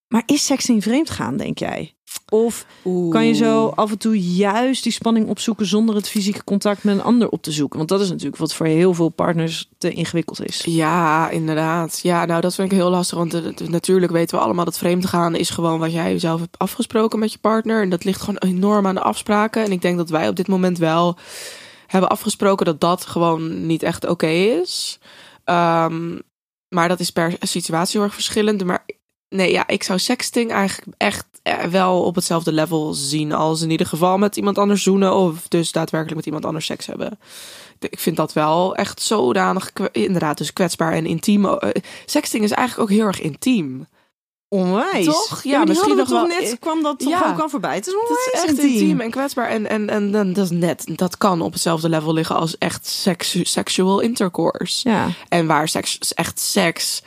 [0.10, 1.94] Maar is sexting vreemd gaan, denk jij?
[2.30, 2.66] Of
[3.10, 6.96] kan je zo af en toe juist die spanning opzoeken zonder het fysieke contact met
[6.96, 7.78] een ander op te zoeken?
[7.78, 10.62] Want dat is natuurlijk wat voor heel veel partners te ingewikkeld is.
[10.66, 12.00] Ja, inderdaad.
[12.04, 13.18] Ja, nou dat vind ik heel lastig.
[13.18, 17.20] Want natuurlijk weten we allemaal dat vreemd gaan is gewoon wat jij zelf hebt afgesproken
[17.20, 17.82] met je partner.
[17.82, 19.64] En dat ligt gewoon enorm aan de afspraken.
[19.64, 21.18] En ik denk dat wij op dit moment wel
[21.88, 25.00] hebben afgesproken dat dat gewoon niet echt oké is.
[25.44, 26.20] Ehm,
[26.68, 28.64] maar dat is per situatie heel erg verschillend.
[28.64, 28.86] Maar
[29.30, 33.70] nee, ja, ik zou sexting eigenlijk echt eh, wel op hetzelfde level zien als in
[33.70, 37.20] ieder geval met iemand anders zoenen of dus daadwerkelijk met iemand anders seks hebben.
[37.80, 41.46] Ik vind dat wel echt zodanig, inderdaad, dus kwetsbaar en intiem.
[41.46, 41.70] Eh,
[42.06, 43.88] Sexting is eigenlijk ook heel erg intiem.
[44.48, 45.06] Onwijs.
[45.06, 45.44] Toch?
[45.44, 47.30] Ja, Ja, misschien nog wel- net kwam dat toch Ja.
[47.32, 47.76] ook al voorbij.
[47.76, 48.70] Het is Het onwijs is echt intiem.
[48.82, 49.00] intiem.
[49.00, 52.36] en kwetsbaar en, en, en, en dat is net, dat kan op hetzelfde level liggen
[52.36, 54.90] als echt seksu- sexual intercourse.
[54.90, 55.08] Ja.
[55.30, 57.02] En waar seks, echt seks,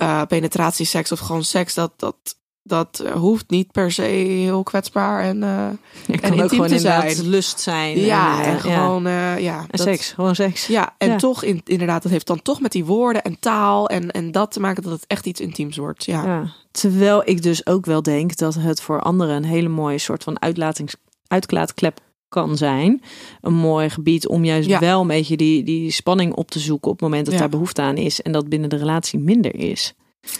[0.00, 2.16] eh penetratieseks of gewoon seks, dat, dat,
[2.62, 5.76] dat eh, hoeft niet per se heel kwetsbaar en, eh, Het
[6.06, 7.28] En kan ook intiem gewoon te inderdaad zijn.
[7.28, 7.98] lust zijn.
[7.98, 9.58] ja, eh, en gewoon, eh, ja.
[9.58, 10.66] En dat- seks, gewoon seks.
[10.66, 11.16] Ja, en Ja.
[11.16, 14.52] toch in, inderdaad, dat heeft dan toch met die woorden en taal en, en dat
[14.52, 16.04] te maken dat het echt iets intiems wordt.
[16.04, 16.52] Ja, Ja.
[16.70, 20.40] Terwijl ik dus ook wel denk dat het voor anderen een hele mooie soort van
[20.42, 20.94] uitlatings,
[21.26, 22.00] uitlaatklep
[22.30, 23.02] kan zijn.
[23.40, 24.78] Een mooi gebied om juist Ja.
[24.78, 27.40] wel een beetje die, die spanning op te zoeken op het moment dat Ja.
[27.40, 28.22] daar behoefte aan is.
[28.22, 29.94] En dat binnen de relatie minder is.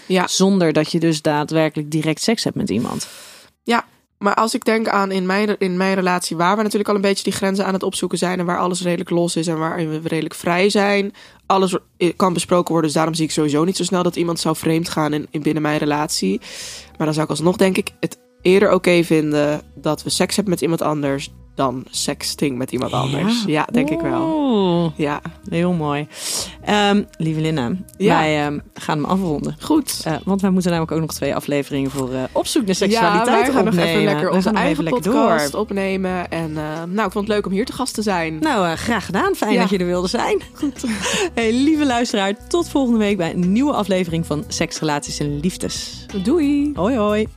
[0.05, 0.27] Ja.
[0.27, 3.07] Zonder dat je dus daadwerkelijk direct seks hebt met iemand.
[4.21, 7.01] Maar als ik denk aan in mijn, in mijn relatie, waar we natuurlijk al een
[7.01, 9.77] beetje die grenzen aan het opzoeken zijn en waar alles redelijk los is en waar
[9.77, 11.13] we redelijk vrij zijn,
[11.45, 11.75] alles
[12.15, 12.83] kan besproken worden.
[12.85, 15.41] Dus daarom zie ik sowieso niet zo snel dat iemand zou vreemd gaan in, in
[15.41, 16.39] binnen mijn relatie.
[16.97, 20.53] Maar dan zou ik alsnog, denk ik, het eerder oké vinden dat we seks hebben
[20.53, 23.43] met iemand anders dan sexting met iemand anders.
[23.45, 24.93] Ja, denk ik wel.
[24.95, 26.07] Ja, heel mooi.
[26.65, 28.17] Ehm, lieve Linda, Ja.
[28.17, 29.55] wij ehm, gaan hem afronden.
[29.59, 30.01] goed.
[30.05, 32.87] Eh, want wij moeten namelijk ook nog twee afleveringen voor eh, op zoek naar Ja,
[32.87, 35.61] seksualiteit wij gaan nog even lekker onze eigen lekker podcast door.
[35.61, 36.31] opnemen.
[36.31, 38.37] En eh, nou, ik vond het leuk om hier te gast te zijn.
[38.39, 39.35] Nou, graag gedaan.
[39.35, 39.59] Fijn Ja.
[39.61, 40.41] dat je er wilde zijn.
[40.53, 40.83] Goed.
[41.33, 46.05] Hey, lieve luisteraar, tot volgende week bij een nieuwe aflevering van Seks, Relaties en Liefdes.
[46.23, 46.71] Doei!
[46.75, 47.27] Hoi hoi.